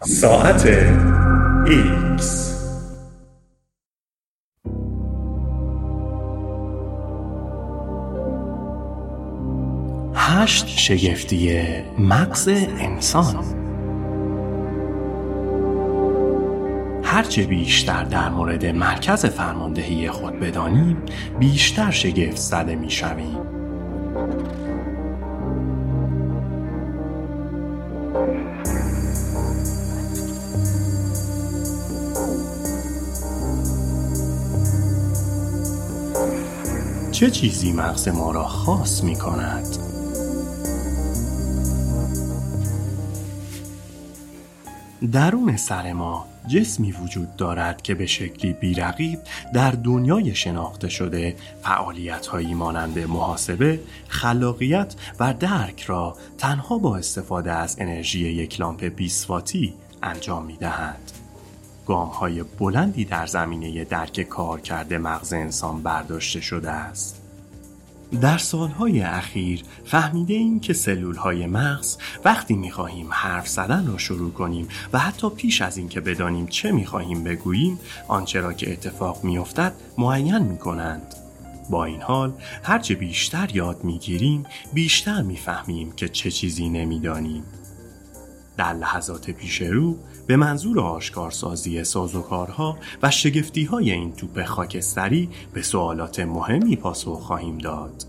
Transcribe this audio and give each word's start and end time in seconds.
ساعت 0.00 0.66
ایکس 1.66 2.54
هشت 10.14 10.68
شگفتی 10.68 11.60
مغز 11.98 12.48
انسان 12.78 13.44
هرچه 17.02 17.42
بیشتر 17.46 18.04
در 18.04 18.28
مورد 18.28 18.66
مرکز 18.66 19.26
فرماندهی 19.26 20.10
خود 20.10 20.40
بدانیم 20.40 20.96
بیشتر 21.38 21.90
شگفت 21.90 22.36
زده 22.36 22.74
می 22.76 22.90
شویم. 22.90 23.47
چه 37.18 37.30
چیزی 37.30 37.72
مغز 37.72 38.08
ما 38.08 38.30
را 38.30 38.44
خاص 38.44 39.04
می 39.04 39.16
کند؟ 39.16 39.76
درون 45.12 45.56
سر 45.56 45.92
ما 45.92 46.26
جسمی 46.48 46.92
وجود 46.92 47.36
دارد 47.36 47.82
که 47.82 47.94
به 47.94 48.06
شکلی 48.06 48.52
بیرقیب 48.52 49.18
در 49.54 49.70
دنیای 49.70 50.34
شناخته 50.34 50.88
شده 50.88 51.36
فعالیت 51.62 52.26
هایی 52.26 52.54
مانند 52.54 52.98
محاسبه، 52.98 53.80
خلاقیت 54.08 54.94
و 55.20 55.34
درک 55.34 55.82
را 55.82 56.16
تنها 56.38 56.78
با 56.78 56.96
استفاده 56.96 57.52
از 57.52 57.76
انرژی 57.78 58.28
یک 58.28 58.60
لامپ 58.60 58.84
20 58.84 59.30
واتی 59.30 59.74
انجام 60.02 60.44
می 60.44 60.56
دهد. 60.56 61.17
گام 61.88 62.08
های 62.08 62.42
بلندی 62.42 63.04
در 63.04 63.26
زمینه 63.26 63.84
درک 63.84 64.22
کار 64.22 64.60
کرده 64.60 64.98
مغز 64.98 65.32
انسان 65.32 65.82
برداشته 65.82 66.40
شده 66.40 66.70
است. 66.70 67.22
در 68.20 68.38
سالهای 68.38 69.00
اخیر 69.00 69.62
فهمیده 69.84 70.34
این 70.34 70.60
که 70.60 70.72
سلول 70.72 71.16
های 71.16 71.46
مغز 71.46 71.96
وقتی 72.24 72.54
می‌خواهیم 72.54 73.08
حرف 73.10 73.48
زدن 73.48 73.86
را 73.86 73.98
شروع 73.98 74.32
کنیم 74.32 74.68
و 74.92 74.98
حتی 74.98 75.30
پیش 75.30 75.62
از 75.62 75.76
اینکه 75.76 76.00
بدانیم 76.00 76.46
چه 76.46 76.72
می‌خواهیم 76.72 77.24
بگوییم 77.24 77.78
آنچه 78.08 78.40
را 78.40 78.52
که 78.52 78.72
اتفاق 78.72 79.24
میافتد 79.24 79.72
معین 79.98 80.38
می‌کنند 80.38 81.14
با 81.70 81.84
این 81.84 82.02
حال 82.02 82.32
هرچه 82.62 82.94
بیشتر 82.94 83.56
یاد 83.56 83.84
می‌گیریم 83.84 84.46
بیشتر 84.72 85.22
می‌فهمیم 85.22 85.92
که 85.92 86.08
چه 86.08 86.30
چیزی 86.30 86.68
نمی‌دانیم 86.68 87.44
در 88.56 88.72
لحظات 88.72 89.30
پیش 89.30 89.62
رو 89.62 89.96
به 90.28 90.36
منظور 90.36 90.80
آشکارسازی 90.80 91.84
سازوکارها 91.84 92.78
و 93.02 93.10
شگفتی 93.10 93.64
های 93.64 93.90
این 93.90 94.12
توپ 94.12 94.44
خاکستری 94.44 95.28
به 95.52 95.62
سوالات 95.62 96.20
مهمی 96.20 96.76
پاسخ 96.76 97.20
خواهیم 97.20 97.58
داد. 97.58 98.04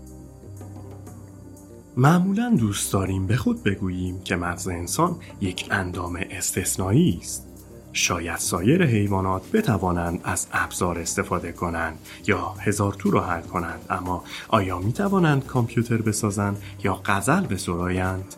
معمولا 1.96 2.54
دوست 2.58 2.92
داریم 2.92 3.26
به 3.26 3.36
خود 3.36 3.62
بگوییم 3.62 4.22
که 4.22 4.36
مغز 4.36 4.68
انسان 4.68 5.16
یک 5.40 5.66
اندام 5.70 6.18
استثنایی 6.30 7.18
است. 7.22 7.46
شاید 7.92 8.36
سایر 8.36 8.86
حیوانات 8.86 9.50
بتوانند 9.50 10.20
از 10.24 10.46
ابزار 10.52 10.98
استفاده 10.98 11.52
کنند 11.52 11.98
یا 12.26 12.54
هزار 12.60 12.92
تو 12.92 13.10
را 13.10 13.20
حل 13.20 13.42
کنند 13.42 13.80
اما 13.90 14.24
آیا 14.48 14.78
می 14.78 14.92
توانند 14.92 15.46
کامپیوتر 15.46 15.96
بسازند 16.02 16.62
یا 16.84 17.00
غزل 17.04 17.46
بسرایند؟ 17.46 18.34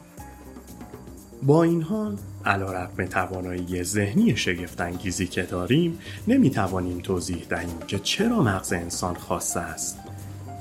با 1.42 1.62
این 1.62 1.82
حال 1.82 2.16
علا 2.46 2.72
رقم 2.72 3.06
توانایی 3.06 3.82
ذهنی 3.82 4.36
شگفتانگیزی 4.36 5.26
که 5.26 5.42
داریم 5.42 5.98
نمی 6.28 6.50
توانیم 6.50 7.00
توضیح 7.00 7.46
دهیم 7.48 7.78
که 7.86 7.98
چرا 7.98 8.42
مغز 8.42 8.72
انسان 8.72 9.14
خاص 9.14 9.56
است. 9.56 9.98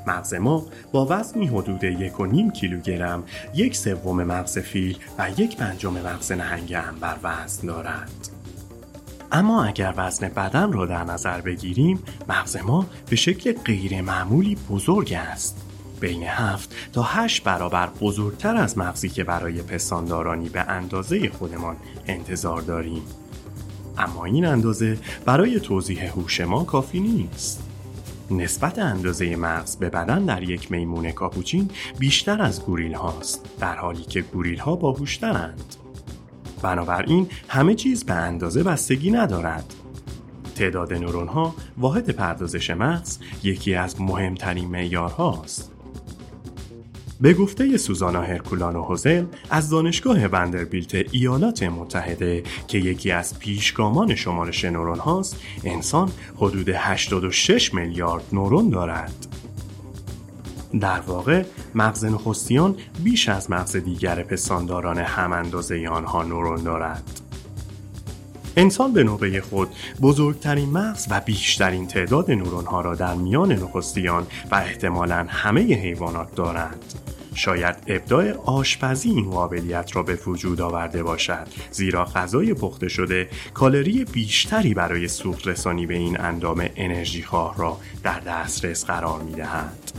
مغز 0.08 0.34
ما 0.34 0.66
با 0.92 1.08
وزنی 1.10 1.48
حدود 1.48 1.84
یک 1.84 2.20
و 2.20 2.26
نیم 2.26 2.52
کیلوگرم 2.52 3.24
یک 3.54 3.76
سوم 3.76 4.24
مغز 4.24 4.58
فیل 4.58 4.98
و 5.20 5.30
یک 5.38 5.58
پنجم 5.58 5.94
مغز 5.94 6.32
نهنگ 6.32 6.74
انبر 6.74 7.18
وزن 7.24 7.68
دارد 7.68 8.30
اما 9.32 9.64
اگر 9.64 9.94
وزن 9.98 10.30
بدن 10.30 10.72
را 10.72 10.86
در 10.86 11.04
نظر 11.04 11.42
بگیریم 11.42 12.00
مغز 12.30 12.58
ما 12.58 12.86
به 13.10 13.16
شکل 13.16 13.54
غیر 13.54 14.02
معمولی 14.02 14.58
بزرگ 14.70 15.14
است. 15.14 15.71
بین 16.02 16.24
7 16.24 16.76
تا 16.94 17.04
8 17.04 17.44
برابر 17.44 17.90
بزرگتر 18.02 18.56
از 18.56 18.78
مغزی 18.78 19.10
که 19.10 19.24
برای 19.24 19.62
پستاندارانی 19.62 20.50
به 20.50 20.62
اندازه 20.62 21.30
خودمان 21.30 21.76
انتظار 22.08 22.62
داریم. 22.62 23.02
اما 23.98 24.26
این 24.26 24.46
اندازه 24.46 24.98
برای 25.26 25.60
توضیح 25.60 26.12
هوش 26.12 26.42
ما 26.42 26.64
کافی 26.64 27.00
نیست. 27.00 27.64
نسبت 28.32 28.80
اندازه 28.80 29.36
مغز 29.36 29.76
به 29.76 29.90
بدن 29.90 30.26
در 30.26 30.44
یک 30.44 30.72
میمون 30.72 31.12
کاپوچین 31.12 31.72
بیشتر 32.00 32.42
از 32.42 32.66
گوریل 32.66 32.94
هاست 32.94 33.46
در 33.60 33.76
حالی 33.76 34.04
که 34.04 34.22
گوریل 34.22 34.60
ها 34.60 34.76
باهوشترند. 34.76 35.76
بنابراین 36.62 37.28
همه 37.48 37.76
چیز 37.76 38.04
به 38.04 38.14
اندازه 38.14 38.64
بستگی 38.64 39.12
ندارد. 39.12 39.74
تعداد 40.56 40.94
نورون 40.94 41.28
ها 41.28 41.56
واحد 41.78 42.10
پردازش 42.10 42.70
مغز 42.70 43.18
یکی 43.44 43.76
از 43.76 44.02
مهمترین 44.02 44.68
معیارهاست. 44.68 45.72
به 47.22 47.34
گفته 47.34 47.78
سوزانا 47.78 48.22
هرکولان 48.22 48.76
و 48.76 48.84
هوزل 48.84 49.26
از 49.50 49.70
دانشگاه 49.70 50.26
وندربیلت 50.26 50.96
ایالات 51.12 51.64
متحده 51.64 52.44
که 52.68 52.78
یکی 52.78 53.12
از 53.12 53.40
پیشگامان 53.40 54.16
شمارش 54.16 54.66
نورون 54.66 55.00
هاست 55.00 55.40
انسان 55.64 56.12
حدود 56.36 56.70
86 56.70 57.74
میلیارد 57.74 58.24
نورون 58.34 58.70
دارد. 58.70 59.28
در 60.80 61.00
واقع 61.00 61.44
مغز 61.76 62.06
نخستیان 62.06 62.76
بیش 63.04 63.30
از 63.30 63.52
مغز 63.52 63.76
دیگر 63.76 64.24
پستانداران 64.24 64.98
هم 64.98 65.34
اندازه 65.34 65.88
آنها 65.88 66.24
نورون 66.24 66.64
دارد. 66.64 67.21
انسان 68.58 68.94
به 68.94 69.04
نوبه 69.04 69.42
خود 69.42 69.70
بزرگترین 70.02 70.70
مغز 70.70 71.08
و 71.10 71.20
بیشترین 71.20 71.88
تعداد 71.88 72.32
نورون 72.32 72.66
ها 72.66 72.82
را 72.82 72.96
در 72.96 73.14
میان 73.14 73.52
نخستیان 73.52 74.28
و 74.52 74.56
احتمالا 74.56 75.26
همه 75.30 75.62
حیوانات 75.62 76.36
دارند. 76.36 76.94
شاید 77.36 77.76
ابداع 77.88 78.32
آشپزی 78.32 79.10
این 79.10 79.30
قابلیت 79.30 79.96
را 79.96 80.04
به 80.04 80.20
وجود 80.28 80.62
آورده 80.62 81.04
باشد 81.04 81.48
زیرا 81.72 82.06
غذای 82.06 82.54
پخته 82.54 82.88
شده 82.88 83.30
کالری 83.54 84.06
بیشتری 84.06 84.74
برای 84.74 85.08
سوخت 85.08 85.48
رسانی 85.48 85.86
به 85.86 85.94
این 85.94 86.20
اندام 86.20 86.66
انرژی 86.76 87.24
خواه 87.24 87.58
را 87.58 87.78
در 88.04 88.20
دسترس 88.20 88.86
قرار 88.86 89.22
می 89.22 89.34
دهد. 89.34 89.92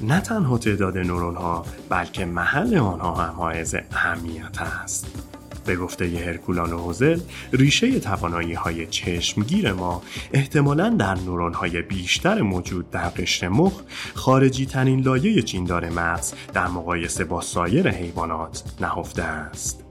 نه 0.00 0.20
تنها 0.20 0.58
تعداد 0.58 0.98
نورون 0.98 1.36
ها 1.36 1.66
بلکه 1.88 2.24
محل 2.24 2.76
آنها 2.76 3.14
هم 3.14 3.34
حائز 3.34 3.74
اهمیت 3.92 4.62
است. 4.62 5.29
به 5.70 5.76
گفته 5.76 6.24
هرکولان 6.26 6.72
و 6.72 6.78
هوزل 6.78 7.20
ریشه 7.52 8.00
توانایی 8.00 8.52
های 8.52 8.86
چشمگیر 8.86 9.72
ما 9.72 10.02
احتمالا 10.32 10.88
در 10.88 11.14
نورون 11.14 11.54
های 11.54 11.82
بیشتر 11.82 12.40
موجود 12.40 12.90
در 12.90 13.08
قشر 13.08 13.48
مخ 13.48 13.72
خارجی 14.14 14.66
ترین 14.66 15.00
لایه 15.00 15.42
چیندار 15.42 15.88
مغز 15.88 16.34
در 16.54 16.68
مقایسه 16.68 17.24
با 17.24 17.40
سایر 17.40 17.88
حیوانات 17.88 18.62
نهفته 18.80 19.22
است. 19.22 19.84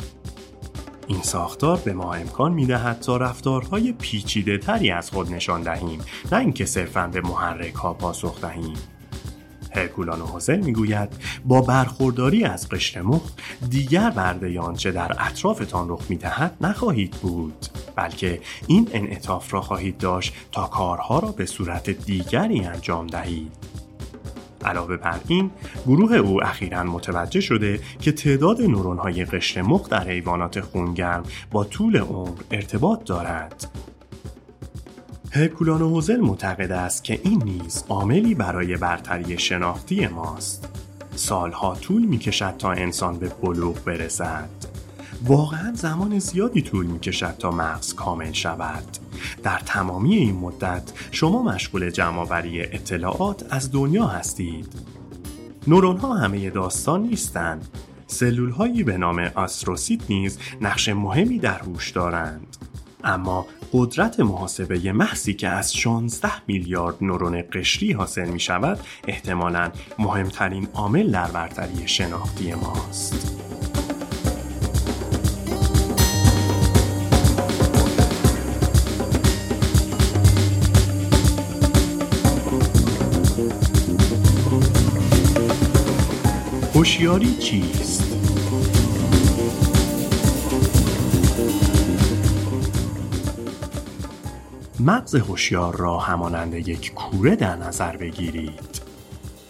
این 1.07 1.21
ساختار 1.21 1.77
به 1.85 1.93
ما 1.93 2.13
امکان 2.13 2.53
می 2.53 2.65
دهد 2.65 2.99
تا 2.99 3.17
رفتارهای 3.17 3.91
پیچیده 3.91 4.57
تری 4.57 4.91
از 4.91 5.09
خود 5.09 5.33
نشان 5.33 5.61
دهیم 5.61 5.99
نه 6.31 6.37
اینکه 6.37 6.65
صرفا 6.65 7.07
به 7.07 7.21
محرک 7.21 7.73
ها 7.73 7.93
پاسخ 7.93 8.41
دهیم. 8.41 8.73
هرکولان 9.79 10.21
و 10.21 10.27
حسین 10.35 10.59
می‌گوید 10.65 11.09
با 11.45 11.61
برخورداری 11.61 12.43
از 12.43 12.69
قشر 12.69 13.01
مخ 13.01 13.21
دیگر 13.69 14.09
برده 14.09 14.59
آنچه 14.59 14.91
در 14.91 15.15
اطرافتان 15.19 15.89
رخ 15.89 16.01
می‌دهد 16.09 16.57
نخواهید 16.61 17.11
بود 17.11 17.65
بلکه 17.95 18.41
این 18.67 18.89
انعطاف 18.93 19.53
را 19.53 19.61
خواهید 19.61 19.97
داشت 19.97 20.33
تا 20.51 20.67
کارها 20.67 21.19
را 21.19 21.31
به 21.31 21.45
صورت 21.45 21.89
دیگری 21.89 22.65
انجام 22.65 23.07
دهید. 23.07 23.51
علاوه 24.65 24.97
بر 24.97 25.19
این 25.27 25.51
گروه 25.87 26.15
او 26.15 26.43
اخیرا 26.43 26.83
متوجه 26.83 27.41
شده 27.41 27.79
که 28.01 28.11
تعداد 28.11 28.61
نورون 28.61 28.97
های 28.97 29.25
قشر 29.25 29.61
مخ 29.61 29.89
در 29.89 30.07
حیوانات 30.07 30.61
خونگرم 30.61 31.23
با 31.51 31.63
طول 31.63 31.97
عمر 31.97 32.41
ارتباط 32.51 33.03
دارد. 33.03 33.67
هرکولان 35.31 35.81
هوزل 35.81 36.19
معتقد 36.19 36.71
است 36.71 37.03
که 37.03 37.19
این 37.23 37.43
نیز 37.43 37.83
عاملی 37.89 38.35
برای 38.35 38.77
برتری 38.77 39.37
شناختی 39.37 40.07
ماست. 40.07 40.69
سالها 41.15 41.75
طول 41.75 42.05
می 42.05 42.17
کشد 42.17 42.57
تا 42.57 42.71
انسان 42.71 43.17
به 43.19 43.29
بلوغ 43.41 43.83
برسد. 43.83 44.49
واقعا 45.23 45.73
زمان 45.73 46.19
زیادی 46.19 46.61
طول 46.61 46.85
می 46.85 46.99
کشد 46.99 47.35
تا 47.39 47.51
مغز 47.51 47.93
کامل 47.93 48.31
شود. 48.31 48.83
در 49.43 49.59
تمامی 49.65 50.15
این 50.15 50.35
مدت 50.35 50.91
شما 51.11 51.43
مشغول 51.43 51.89
جمعآوری 51.89 52.61
اطلاعات 52.61 53.45
از 53.49 53.71
دنیا 53.71 54.07
هستید. 54.07 54.73
نورون 55.67 55.97
ها 55.97 56.13
همه 56.13 56.49
داستان 56.49 57.03
نیستند. 57.03 57.67
سلول 58.07 58.49
هایی 58.49 58.83
به 58.83 58.97
نام 58.97 59.19
آستروسیت 59.19 60.01
نیز 60.09 60.39
نقش 60.61 60.89
مهمی 60.89 61.39
در 61.39 61.59
هوش 61.59 61.91
دارند. 61.91 62.58
اما 63.03 63.45
قدرت 63.73 64.19
محاسبه 64.19 64.91
محضی 64.91 65.33
که 65.33 65.47
از 65.47 65.75
16 65.77 66.31
میلیارد 66.47 66.95
نورون 67.01 67.43
قشری 67.53 67.91
حاصل 67.91 68.29
می 68.29 68.39
شود 68.39 68.79
احتمالا 69.07 69.71
مهمترین 69.99 70.67
عامل 70.73 71.11
در 71.11 71.31
برتری 71.31 71.87
شناختی 71.87 72.53
ماست. 72.53 73.35
هوشیاری 86.73 87.35
چیست؟ 87.35 87.88
مغز 94.79 95.15
هوشیار 95.15 95.75
را 95.75 95.97
همانند 95.97 96.53
یک 96.53 96.93
کوره 96.93 97.35
در 97.35 97.55
نظر 97.55 97.97
بگیرید. 97.97 98.81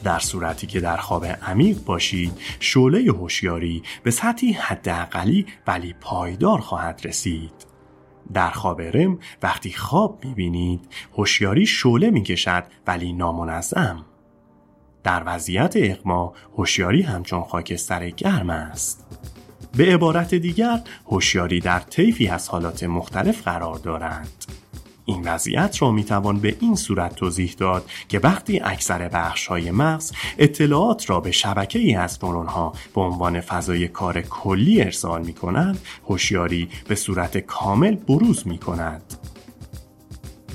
در 0.03 0.19
صورتی 0.19 0.67
که 0.67 0.79
در 0.79 0.97
خواب 0.97 1.25
عمیق 1.25 1.83
باشید 1.83 2.31
شعله 2.59 3.11
هوشیاری 3.11 3.83
به 4.03 4.11
سطحی 4.11 4.51
حداقلی 4.51 5.45
ولی 5.67 5.95
پایدار 6.01 6.59
خواهد 6.59 7.01
رسید. 7.03 7.51
در 8.33 8.49
خواب 8.49 8.81
رم 8.81 9.19
وقتی 9.43 9.71
خواب 9.71 10.25
می‌بینید 10.25 10.87
هوشیاری 11.17 11.65
شعله 11.65 12.09
می‌کشد 12.09 12.63
ولی 12.87 13.13
نامنظم. 13.13 14.05
در 15.03 15.23
وضعیت 15.25 15.73
اغما 15.75 16.33
هوشیاری 16.57 17.01
همچون 17.01 17.43
خاکستر 17.43 18.09
گرم 18.09 18.49
است. 18.49 19.05
به 19.77 19.93
عبارت 19.93 20.35
دیگر 20.35 20.81
هوشیاری 21.05 21.59
در 21.59 21.79
طیفی 21.79 22.27
از 22.27 22.49
حالات 22.49 22.83
مختلف 22.83 23.43
قرار 23.43 23.75
دارند. 23.75 24.45
این 25.09 25.21
وضعیت 25.27 25.81
را 25.81 25.91
می 25.91 26.03
توان 26.03 26.39
به 26.39 26.55
این 26.59 26.75
صورت 26.75 27.15
توضیح 27.15 27.55
داد 27.57 27.85
که 28.09 28.19
وقتی 28.19 28.59
اکثر 28.59 29.07
بخش 29.07 29.47
های 29.47 29.71
مغز 29.71 30.11
اطلاعات 30.37 31.09
را 31.09 31.19
به 31.19 31.31
شبکه 31.31 31.79
ای 31.79 31.95
از 31.95 32.19
نورون 32.23 32.47
ها 32.47 32.73
به 32.95 33.01
عنوان 33.01 33.41
فضای 33.41 33.87
کار 33.87 34.21
کلی 34.21 34.81
ارسال 34.81 35.25
می 35.25 35.33
کنند 35.33 35.79
هوشیاری 36.09 36.69
به 36.87 36.95
صورت 36.95 37.37
کامل 37.37 37.95
بروز 37.95 38.47
می 38.47 38.57
کند 38.57 39.13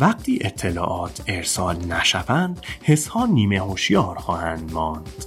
وقتی 0.01 0.39
اطلاعات 0.41 1.23
ارسال 1.27 1.77
نشوند 1.87 2.61
حسها 2.83 3.27
نیمه 3.27 3.59
هوشیار 3.61 4.19
خواهند 4.19 4.73
ماند. 4.73 5.25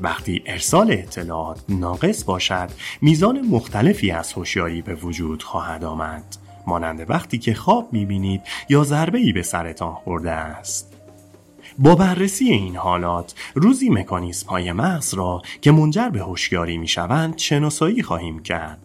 وقتی 0.00 0.42
ارسال 0.46 0.92
اطلاعات 0.92 1.60
ناقص 1.68 2.24
باشد 2.24 2.70
میزان 3.00 3.40
مختلفی 3.40 4.10
از 4.10 4.32
هوشیاری 4.32 4.82
به 4.82 4.94
وجود 4.94 5.42
خواهد 5.42 5.84
آمد. 5.84 6.43
مانند 6.66 7.10
وقتی 7.10 7.38
که 7.38 7.54
خواب 7.54 7.88
می‌بینید 7.92 8.42
یا 8.68 8.84
ضربه 8.84 9.18
ای 9.18 9.32
به 9.32 9.42
سرتان 9.42 9.94
خورده 9.94 10.30
است. 10.30 10.94
با 11.78 11.94
بررسی 11.94 12.44
این 12.44 12.76
حالات 12.76 13.34
روزی 13.54 13.90
مکانیزم 13.90 14.48
های 14.48 14.72
مغز 14.72 15.14
را 15.14 15.42
که 15.60 15.72
منجر 15.72 16.08
به 16.08 16.20
هوشیاری 16.20 16.78
می‌شوند 16.78 17.38
شناسایی 17.38 18.02
خواهیم 18.02 18.42
کرد. 18.42 18.78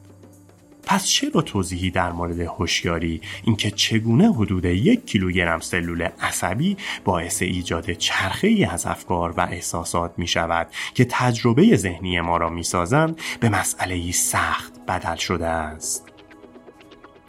پس 0.90 1.08
چرا 1.08 1.42
توضیحی 1.42 1.92
در 1.92 2.12
مورد 2.12 2.40
هوشیاری 2.40 3.22
اینکه 3.44 3.72
چگونه 3.72 4.34
حدود 4.34 4.66
یک 4.66 5.06
کیلوگرم 5.06 5.60
سلول 5.60 6.10
عصبی 6.22 6.78
باعث 7.04 7.42
ایجاد 7.42 7.92
چرخه 7.92 8.48
ای 8.48 8.66
از 8.66 8.86
افکار 8.86 9.32
و 9.32 9.42
احساسات 9.42 10.14
می 10.18 10.28
شود 10.28 10.68
که 10.94 11.06
تجربه 11.10 11.76
ذهنی 11.76 12.22
ما 12.22 12.38
را 12.38 12.50
می 12.50 12.64
سازند 12.64 13.20
به 13.40 13.50
مسئله 13.50 14.12
سخت 14.12 14.74
بدل 14.88 15.16
شده 15.16 15.48
است. 15.48 16.09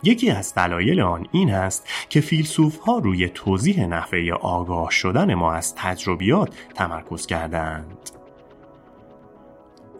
یکی 0.03 0.31
از 0.31 0.55
دلایل 0.55 1.01
آن 1.01 1.27
این 1.33 1.55
است 1.55 1.89
که 2.09 2.21
فیلسوف 2.21 2.79
ها 2.79 2.99
روی 2.99 3.29
توضیح 3.29 3.87
نحوه 3.87 4.33
آگاه 4.41 4.91
شدن 4.91 5.35
ما 5.35 5.53
از 5.53 5.75
تجربیات 5.75 6.55
تمرکز 6.75 7.27
کردند. 7.27 8.11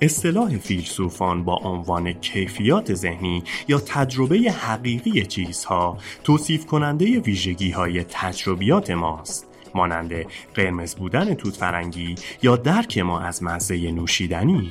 اصطلاح 0.03 0.59
فیلسوفان 0.59 1.45
با 1.45 1.57
عنوان 1.57 2.13
کیفیات 2.13 2.95
ذهنی 2.95 3.43
یا 3.69 3.79
تجربه 3.79 4.37
حقیقی 4.37 5.27
چیزها 5.27 5.99
توصیف 6.25 6.67
کننده 6.67 7.21
ویژگی 7.21 7.71
های 7.71 8.05
تجربیات 8.05 8.91
ماست 8.91 9.47
مانند 9.75 10.13
قرمز 10.55 10.95
بودن 10.95 11.35
توت 11.35 11.57
فرنگی 11.57 12.15
یا 12.43 12.57
درک 12.57 12.99
ما 12.99 13.21
از 13.21 13.43
مزه 13.43 13.91
نوشیدنی 13.91 14.71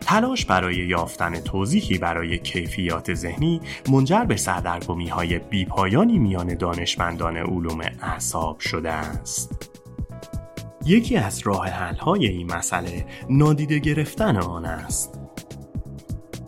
تلاش 0.00 0.44
برای 0.44 0.76
یافتن 0.76 1.40
توضیحی 1.40 1.98
برای 1.98 2.38
کیفیات 2.38 3.14
ذهنی 3.14 3.60
منجر 3.92 4.24
به 4.24 4.36
سردرگمی 4.36 5.08
های 5.08 5.38
بیپایانی 5.38 6.18
میان 6.18 6.54
دانشمندان 6.54 7.36
علوم 7.36 7.80
اعصاب 8.02 8.60
شده 8.60 8.92
است. 8.92 9.70
یکی 10.86 11.16
از 11.16 11.40
راه 11.44 11.68
حل 11.68 11.96
های 11.96 12.26
این 12.26 12.52
مسئله 12.52 13.06
نادیده 13.30 13.78
گرفتن 13.78 14.36
آن 14.36 14.64
است. 14.64 15.19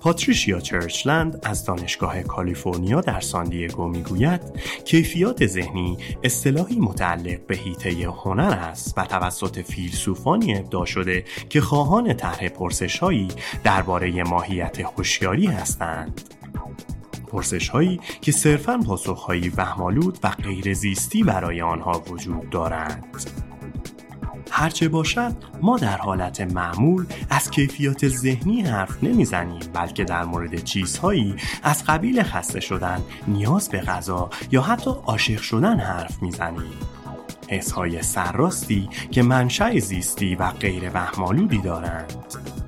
پاتریشیا 0.03 0.61
چرچلند 0.61 1.41
از 1.43 1.65
دانشگاه 1.65 2.23
کالیفرنیا 2.23 3.01
در 3.01 3.21
ساندیگو 3.21 3.89
می‌گوید 3.89 4.41
کیفیات 4.85 5.47
ذهنی 5.47 5.99
اصطلاحی 6.23 6.77
متعلق 6.77 7.47
به 7.47 7.57
هیته 7.57 7.91
هنر 7.91 8.59
است 8.61 8.99
و 8.99 9.05
توسط 9.05 9.59
فیلسوفانی 9.59 10.57
ابداع 10.59 10.85
شده 10.85 11.25
که 11.49 11.61
خواهان 11.61 12.15
طرح 12.15 12.49
پرسشهایی 12.49 13.29
درباره 13.65 14.23
ماهیت 14.23 14.81
هوشیاری 14.81 15.47
هستند 15.47 16.21
پرسش 17.27 17.69
هایی 17.69 18.01
که 18.21 18.33
صرفاً 18.33 18.79
پاسخهایی 18.79 19.49
وهمالود 19.49 20.19
و 20.23 20.29
غیرزیستی 20.29 21.23
برای 21.23 21.63
آنها 21.63 22.03
وجود 22.11 22.51
دارند. 22.51 23.52
هرچه 24.55 24.89
باشد 24.89 25.33
ما 25.63 25.79
در 25.79 25.97
حالت 25.97 26.41
معمول 26.41 27.07
از 27.31 27.51
کیفیات 27.51 28.09
ذهنی 28.09 28.63
حرف 28.63 29.05
نمی‌زنیم 29.05 29.61
بلکه 29.75 30.05
در 30.05 30.25
مورد 30.25 30.65
چیزهایی 30.65 31.35
از 31.63 31.85
قبیل 31.85 32.23
خسته 32.23 32.61
شدن 32.61 33.03
نیاز 33.29 33.69
به 33.69 33.81
غذا 33.81 34.31
یا 34.51 34.63
حتی 34.63 34.91
عاشق 35.07 35.41
شدن 35.41 35.81
حرف 35.81 36.23
می‌زنیم. 36.23 36.73
حسهای 37.49 38.03
سرراستی 38.03 38.89
که 39.11 39.23
منشأ 39.23 39.79
زیستی 39.79 40.35
و 40.35 40.51
غیر 40.51 40.91
وهمالودی 40.95 41.59
دارند. 41.59 42.62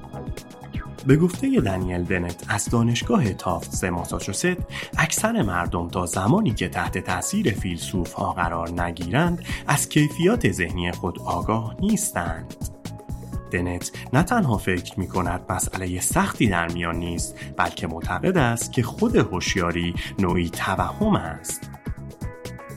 به 1.06 1.16
گفته 1.16 1.60
دنیل 1.60 2.04
دنت 2.04 2.44
از 2.48 2.64
دانشگاه 2.64 3.32
تافتس 3.32 3.84
ماساچوست 3.84 4.56
اکثر 4.98 5.42
مردم 5.42 5.88
تا 5.88 6.06
زمانی 6.06 6.54
که 6.54 6.68
تحت 6.68 6.98
تاثیر 6.98 7.50
فیلسوف 7.50 8.12
ها 8.12 8.32
قرار 8.32 8.82
نگیرند 8.82 9.44
از 9.66 9.88
کیفیات 9.88 10.52
ذهنی 10.52 10.92
خود 10.92 11.18
آگاه 11.18 11.76
نیستند. 11.80 12.54
دنت 13.50 13.90
نه 14.12 14.22
تنها 14.22 14.58
فکر 14.58 15.00
می 15.00 15.08
کند 15.08 15.40
مسئله 15.48 16.00
سختی 16.00 16.46
در 16.46 16.68
میان 16.68 16.96
نیست 16.96 17.34
بلکه 17.56 17.86
معتقد 17.86 18.38
است 18.38 18.72
که 18.72 18.82
خود 18.82 19.16
هوشیاری 19.16 19.94
نوعی 20.18 20.50
توهم 20.50 21.16
است. 21.16 21.70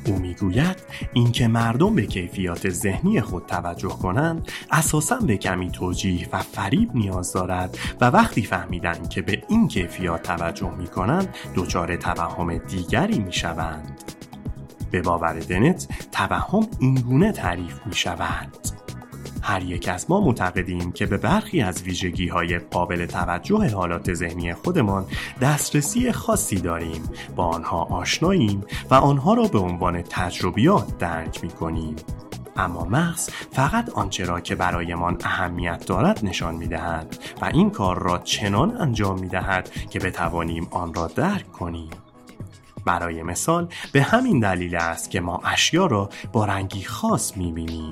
او 0.08 0.20
می‌گوید 0.20 0.78
اینکه 1.14 1.48
مردم 1.48 1.96
به 1.96 2.06
کیفیات 2.06 2.70
ذهنی 2.70 3.22
خود 3.22 3.46
توجه 3.46 3.90
کنند 3.90 4.52
اساسا 4.72 5.16
به 5.16 5.38
کمی 5.38 5.72
توجیه 5.72 6.30
و 6.34 6.38
فریب 6.38 6.96
نیاز 6.96 7.34
دارد 7.34 7.78
و 8.02 8.06
وقتی 8.06 8.44
فهمیدن 8.44 9.08
که 9.08 9.22
به 9.22 9.44
این 9.50 9.68
کیفیات 9.68 10.24
توجه 10.24 10.72
می 10.78 10.88
کنند 10.88 11.36
دچار 11.56 11.96
توهم 11.96 12.58
دیگری 12.58 13.20
می 13.20 13.34
شوند. 13.34 14.04
به 14.92 15.02
باور 15.02 15.40
دنت 15.40 15.88
توهم 16.12 16.68
اینگونه 16.80 17.32
تعریف 17.32 17.80
می 17.86 17.96
شود 17.96 18.58
هر 19.48 19.64
یک 19.64 19.90
از 19.90 20.06
ما 20.10 20.22
معتقدیم 20.22 20.92
که 20.92 21.06
به 21.06 21.18
برخی 21.18 21.62
از 21.62 21.84
ویژگی 21.84 22.28
های 22.28 22.60
قابل 22.60 23.06
توجه 23.06 23.70
حالات 23.76 24.14
ذهنی 24.14 24.54
خودمان 24.54 25.06
دسترسی 25.42 26.12
خاصی 26.12 26.56
داریم 26.56 27.04
با 27.36 27.46
آنها 27.46 27.84
آشناییم 27.84 28.64
و 28.90 28.94
آنها 28.94 29.34
را 29.34 29.44
به 29.44 29.60
عنوان 29.60 30.02
تجربیات 30.02 30.98
درک 30.98 31.44
می 31.44 31.50
کنیم 31.50 31.96
اما 32.56 32.86
مغز 32.86 33.30
فقط 33.52 33.90
آنچه 33.90 34.26
را 34.26 34.40
که 34.40 34.56
برایمان 34.56 35.18
اهمیت 35.24 35.86
دارد 35.86 36.20
نشان 36.24 36.56
می 36.56 36.68
دهد 36.68 37.18
و 37.42 37.46
این 37.46 37.70
کار 37.70 38.04
را 38.04 38.18
چنان 38.18 38.82
انجام 38.82 39.20
می 39.20 39.28
دهد 39.28 39.70
که 39.90 40.00
بتوانیم 40.00 40.68
آن 40.72 40.94
را 40.94 41.08
درک 41.08 41.52
کنیم. 41.52 41.90
برای 42.86 43.24
مثال 43.24 43.68
به 43.92 44.02
همین 44.02 44.40
دلیل 44.40 44.76
است 44.76 45.12
که 45.12 45.22
ما 45.22 45.42
اشیا 45.46 45.86
را 45.86 46.10
با 46.32 46.46
رنگی 46.46 46.84
خاص 46.84 47.38
می 47.38 47.52
بینیم 47.52 47.90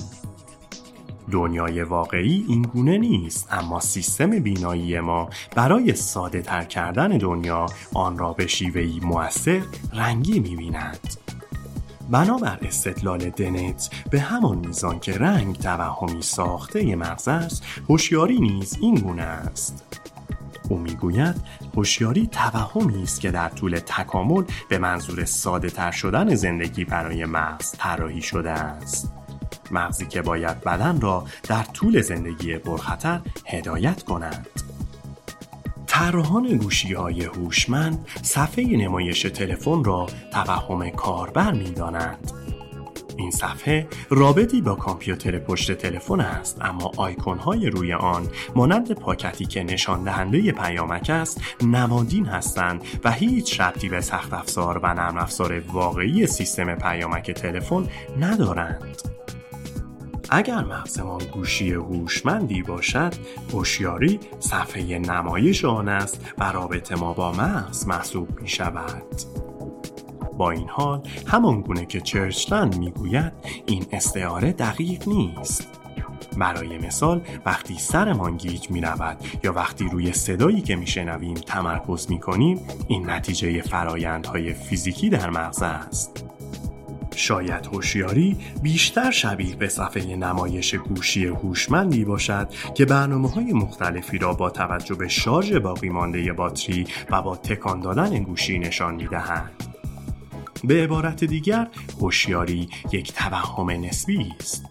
دنیای 1.31 1.83
واقعی 1.83 2.45
این 2.47 2.61
گونه 2.61 2.97
نیست 2.97 3.47
اما 3.51 3.79
سیستم 3.79 4.29
بینایی 4.29 4.99
ما 4.99 5.29
برای 5.55 5.95
ساده 5.95 6.41
تر 6.41 6.63
کردن 6.63 7.17
دنیا 7.17 7.65
آن 7.93 8.17
را 8.17 8.33
به 8.33 8.47
شیوهی 8.47 8.99
موثر 9.03 9.61
رنگی 9.93 10.39
می 10.39 10.55
بیند. 10.55 11.17
بنابر 12.09 12.59
استدلال 12.61 13.29
دنت 13.29 13.89
به 14.09 14.19
همان 14.19 14.57
میزان 14.57 14.99
که 14.99 15.17
رنگ 15.17 15.55
توهمی 15.57 16.21
ساخته 16.21 16.95
مغز 16.95 17.27
است 17.27 17.63
هوشیاری 17.89 18.39
نیز 18.39 18.77
این 18.81 18.95
گونه 18.95 19.21
است 19.21 20.01
او 20.69 20.77
می‌گوید 20.79 21.35
هوشیاری 21.75 22.27
توهمی 22.27 23.03
است 23.03 23.21
که 23.21 23.31
در 23.31 23.49
طول 23.49 23.79
تکامل 23.79 24.43
به 24.69 24.77
منظور 24.77 25.25
ساده 25.25 25.69
تر 25.69 25.91
شدن 25.91 26.35
زندگی 26.35 26.85
برای 26.85 27.25
مغز 27.25 27.71
طراحی 27.77 28.21
شده 28.21 28.51
است 28.51 29.24
مغزی 29.71 30.05
که 30.05 30.21
باید 30.21 30.61
بدن 30.61 31.01
را 31.01 31.25
در 31.43 31.63
طول 31.63 32.01
زندگی 32.01 32.57
پرخطر 32.57 33.19
هدایت 33.45 34.03
کند 34.03 34.47
طراحان 35.87 36.57
گوشی 36.57 36.93
های 36.93 37.23
هوشمند 37.23 38.07
صفحه 38.21 38.77
نمایش 38.77 39.21
تلفن 39.21 39.83
را 39.83 40.07
توهم 40.31 40.89
کاربر 40.89 41.51
می 41.51 41.71
دانند. 41.71 42.31
این 43.17 43.31
صفحه 43.31 43.87
رابطی 44.09 44.61
با 44.61 44.75
کامپیوتر 44.75 45.39
پشت 45.39 45.71
تلفن 45.71 46.19
است 46.19 46.57
اما 46.61 46.91
آیکون 46.97 47.37
های 47.37 47.69
روی 47.69 47.93
آن 47.93 48.27
مانند 48.55 48.91
پاکتی 48.91 49.45
که 49.45 49.63
نشان 49.63 50.03
دهنده 50.03 50.51
پیامک 50.51 51.09
است 51.09 51.41
نمادین 51.61 52.25
هستند 52.25 52.81
و 53.03 53.11
هیچ 53.11 53.61
ربطی 53.61 53.89
به 53.89 54.01
سخت 54.01 54.33
افزار 54.33 54.79
و 54.83 54.93
نرم 54.93 55.17
افزار 55.17 55.59
واقعی 55.59 56.27
سیستم 56.27 56.75
پیامک 56.75 57.31
تلفن 57.31 57.87
ندارند. 58.19 59.01
اگر 60.29 60.63
مغزمان 60.63 61.21
گوشی 61.33 61.71
هوشمندی 61.71 62.61
باشد 62.61 63.13
هوشیاری 63.53 64.19
صفحه 64.39 64.99
نمایش 64.99 65.65
آن 65.65 65.89
است 65.89 66.33
و 66.37 66.51
رابطه 66.51 66.95
ما 66.95 67.13
با 67.13 67.31
مغز 67.31 67.87
محسوب 67.87 68.41
می 68.41 68.47
شود 68.47 69.03
با 70.37 70.51
این 70.51 70.69
حال 70.69 71.01
همان 71.27 71.61
گونه 71.61 71.85
که 71.85 72.01
چرچلند 72.01 72.77
می‌گوید 72.77 73.33
این 73.65 73.85
استعاره 73.91 74.51
دقیق 74.51 75.07
نیست. 75.07 75.67
برای 76.37 76.77
مثال 76.77 77.21
وقتی 77.45 77.77
سرمان 77.77 78.37
گیج 78.37 78.71
می 78.71 78.81
رود 78.81 79.17
یا 79.43 79.53
وقتی 79.53 79.89
روی 79.89 80.13
صدایی 80.13 80.61
که 80.61 80.75
می 80.75 80.87
شنویم 80.87 81.33
تمرکز 81.33 82.11
می 82.11 82.19
کنیم 82.19 82.59
این 82.87 83.09
نتیجه 83.09 83.61
فرایندهای 83.61 84.53
فیزیکی 84.53 85.09
در 85.09 85.29
مغز 85.29 85.61
است. 85.61 86.34
شاید 87.17 87.65
هوشیاری 87.65 88.37
بیشتر 88.61 89.11
شبیه 89.11 89.55
به 89.55 89.67
صفحه 89.67 90.15
نمایش 90.15 90.75
گوشی 90.75 91.25
هوشمندی 91.25 92.05
باشد 92.05 92.49
که 92.75 92.85
برنامه 92.85 93.29
های 93.29 93.53
مختلفی 93.53 94.17
را 94.17 94.33
با 94.33 94.49
توجه 94.49 94.95
به 94.95 95.07
شارژ 95.07 95.53
باقی 95.53 95.89
مانده 95.89 96.33
باتری 96.33 96.87
و 97.09 97.21
با 97.21 97.35
تکان 97.35 97.79
دادن 97.79 98.23
گوشی 98.23 98.59
نشان 98.59 98.95
می 98.95 99.07
دهد. 99.07 99.51
به 100.63 100.83
عبارت 100.83 101.23
دیگر 101.23 101.67
هوشیاری 102.01 102.69
یک 102.91 103.13
توهم 103.13 103.69
نسبی 103.69 104.33
است 104.39 104.65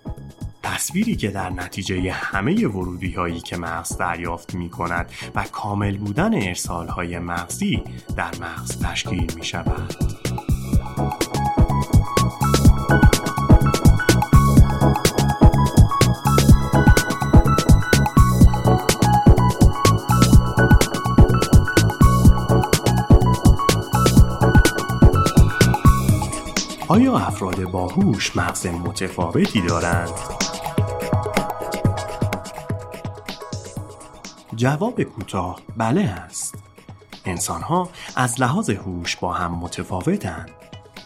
تصویری 0.62 1.16
که 1.16 1.30
در 1.30 1.50
نتیجه 1.50 2.12
همه 2.12 2.66
ورودی 2.66 3.12
هایی 3.12 3.40
که 3.40 3.56
مغز 3.56 3.96
دریافت 3.96 4.54
می 4.54 4.70
کند 4.70 5.10
و 5.34 5.44
کامل 5.52 5.96
بودن 5.96 6.34
ارسال 6.34 6.88
های 6.88 7.18
مغزی 7.18 7.82
در 8.16 8.30
مغز 8.40 8.82
تشکیل 8.82 9.32
می 9.36 9.44
شود. 9.44 10.14
آیا 26.94 27.18
افراد 27.18 27.70
باهوش 27.70 28.36
مغز 28.36 28.66
متفاوتی 28.66 29.60
دارند؟ 29.60 30.10
جواب 34.56 35.02
کوتاه 35.02 35.60
بله 35.76 36.00
است. 36.00 36.54
انسان 37.24 37.62
ها 37.62 37.88
از 38.16 38.40
لحاظ 38.40 38.70
هوش 38.70 39.16
با 39.16 39.32
هم 39.32 39.54
متفاوتند. 39.54 40.50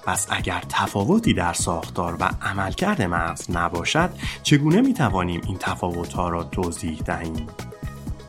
پس 0.07 0.27
اگر 0.31 0.63
تفاوتی 0.69 1.35
در 1.35 1.53
ساختار 1.53 2.17
و 2.21 2.31
عملکرد 2.43 3.03
مغز 3.03 3.51
نباشد 3.51 4.11
چگونه 4.43 4.81
می 4.81 4.95
توانیم 4.95 5.41
این 5.47 5.57
تفاوت 5.61 6.13
ها 6.13 6.29
را 6.29 6.45
توضیح 6.45 7.03
دهیم؟ 7.05 7.47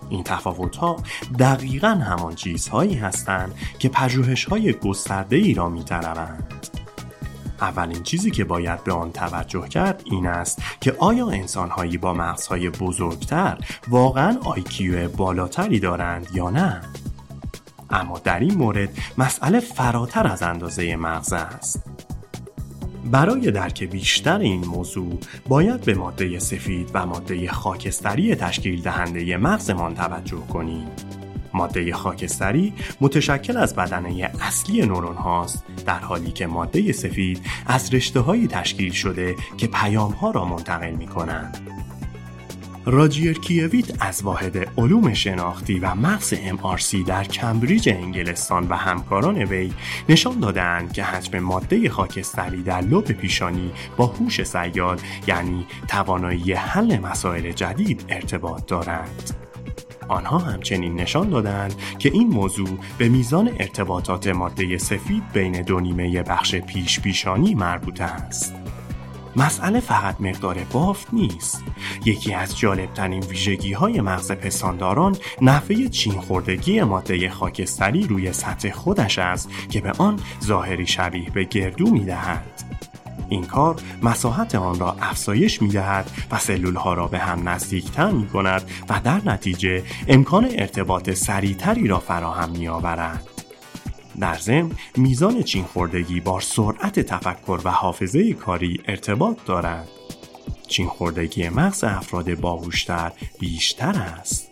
این 0.10 0.24
تفاوت 0.24 0.76
ها 0.76 0.96
دقیقا 1.40 1.88
همان 1.88 2.36
چیزهایی 2.36 2.96
هستند 2.96 3.56
که 3.80 3.90
پژوهش 3.90 4.46
های 4.46 4.74
گسترده 4.74 5.36
ای 5.36 5.54
را 5.54 5.70
می 5.70 5.84
اولین 7.62 8.04
چیزی 8.04 8.32
که 8.32 8.44
باید 8.44 8.84
به 8.84 8.94
آن 8.94 9.12
توجه 9.12 9.68
کرد 9.68 10.02
این 10.06 10.28
است 10.28 10.62
که 10.82 10.96
آیا 11.00 11.30
انسانهایی 11.30 11.98
با 11.98 12.14
مغزهای 12.14 12.70
بزرگتر 12.70 13.58
واقعا 13.88 14.38
آیکیو 14.44 15.10
بالاتری 15.10 15.80
دارند 15.80 16.28
یا 16.34 16.50
نه؟ 16.50 16.82
اما 17.90 18.20
در 18.20 18.40
این 18.40 18.58
مورد 18.58 18.90
مسئله 19.18 19.60
فراتر 19.60 20.28
از 20.28 20.44
اندازه 20.44 20.96
مغز 20.96 21.34
است. 21.34 21.84
برای 23.12 23.52
درک 23.52 23.84
بیشتر 23.84 24.40
این 24.40 24.66
موضوع 24.66 25.20
باید 25.48 25.82
به 25.82 25.94
ماده 25.94 26.40
سفید 26.40 26.92
و 26.94 27.06
ماده 27.06 27.52
خاکستری 27.52 28.36
تشکیل 28.36 28.82
دهنده 28.82 29.38
مغزمان 29.38 29.96
توجه 29.96 30.42
کنیم. 30.54 30.88
ماده 31.54 31.94
خاکستری 31.94 32.74
متشکل 33.02 33.58
از 33.58 33.76
بدنه 33.76 34.32
اصلی 34.42 34.86
نورون 34.86 35.16
هاست 35.16 35.64
در 35.86 36.00
حالی 36.00 36.32
که 36.32 36.48
ماده 36.48 36.92
سفید 36.92 37.42
از 37.68 37.94
رشته 37.94 38.20
هایی 38.20 38.48
تشکیل 38.48 38.92
شده 38.92 39.36
که 39.58 39.68
پیام 39.68 40.12
ها 40.12 40.32
را 40.32 40.46
منتقل 40.46 40.92
می 40.92 41.08
کنند. 41.08 41.70
راجیر 42.86 43.40
کیویت 43.40 44.04
از 44.04 44.24
واحد 44.24 44.58
علوم 44.78 45.14
شناختی 45.14 45.80
و 45.80 45.96
مغز 45.96 46.34
MRC 46.34 46.96
در 47.08 47.24
کمبریج 47.24 47.90
انگلستان 47.90 48.68
و 48.68 48.76
همکاران 48.76 49.38
وی 49.38 49.74
نشان 50.10 50.40
دادند 50.40 50.94
که 50.94 51.04
حجم 51.04 51.40
ماده 51.40 51.90
خاکستری 51.90 52.64
در 52.64 52.82
لب 52.82 53.04
پیشانی 53.04 53.72
با 53.98 54.06
هوش 54.06 54.44
سیاد 54.44 55.02
یعنی 55.28 55.68
توانایی 55.88 56.54
حل 56.54 57.00
مسائل 57.00 57.52
جدید 57.52 58.06
ارتباط 58.10 58.66
دارند. 58.66 59.49
آنها 60.10 60.38
همچنین 60.38 60.96
نشان 60.96 61.30
دادند 61.30 61.76
که 62.00 62.12
این 62.14 62.28
موضوع 62.28 62.78
به 62.98 63.10
میزان 63.10 63.48
ارتباطات 63.48 64.28
ماده 64.28 64.78
سفید 64.78 65.24
بین 65.34 65.62
دو 65.62 65.80
نیمه 65.80 66.24
بخش 66.24 66.56
پیش 66.56 67.00
پیشانی 67.00 67.56
مربوط 67.56 68.02
است. 68.02 68.56
مسئله 69.36 69.80
فقط 69.80 70.22
مقدار 70.22 70.58
بافت 70.72 71.08
نیست 71.14 71.64
یکی 72.06 72.34
از 72.34 72.58
جالبترین 72.58 73.24
ویژگی 73.24 73.74
های 73.74 74.02
مغز 74.02 74.32
پستانداران 74.32 75.16
نحوه 75.42 75.88
چین 75.88 76.22
خوردگی 76.22 76.82
ماده 76.82 77.30
خاکستری 77.30 78.08
روی 78.08 78.34
سطح 78.34 78.72
خودش 78.72 79.20
است 79.20 79.50
که 79.70 79.82
به 79.82 79.92
آن 79.92 80.20
ظاهری 80.44 80.88
شبیه 80.88 81.30
به 81.30 81.44
گردو 81.44 81.92
می 81.92 82.06
دهد. 82.06 82.89
این 83.30 83.46
کار 83.46 83.76
مساحت 84.04 84.56
آن 84.56 84.80
را 84.80 84.96
افزایش 85.02 85.62
می 85.62 85.70
دهد 85.70 86.12
و 86.32 86.40
سلول 86.40 86.76
ها 86.76 86.94
را 86.94 87.08
به 87.08 87.20
هم 87.20 87.50
نزدیکتر 87.50 88.12
می 88.12 88.28
کند 88.28 88.70
و 88.90 89.02
در 89.04 89.22
نتیجه 89.26 89.84
امکان 90.08 90.48
ارتباط 90.52 91.10
سریعتری 91.10 91.88
را 91.88 92.00
فراهم 92.00 92.50
می 92.50 92.68
آورد. 92.68 93.28
در 94.20 94.36
ضمن 94.36 94.72
میزان 94.98 95.44
چین 95.44 95.64
خوردگی 95.64 96.20
با 96.20 96.40
سرعت 96.40 97.00
تفکر 97.00 97.60
و 97.64 97.72
حافظه 97.72 98.34
کاری 98.34 98.82
ارتباط 98.88 99.38
دارد. 99.46 99.88
چین 100.68 100.88
خوردگی 100.88 101.50
مغز 101.50 101.84
افراد 101.84 102.36
باهوشتر 102.36 103.12
بیشتر 103.40 103.96
است. 104.20 104.50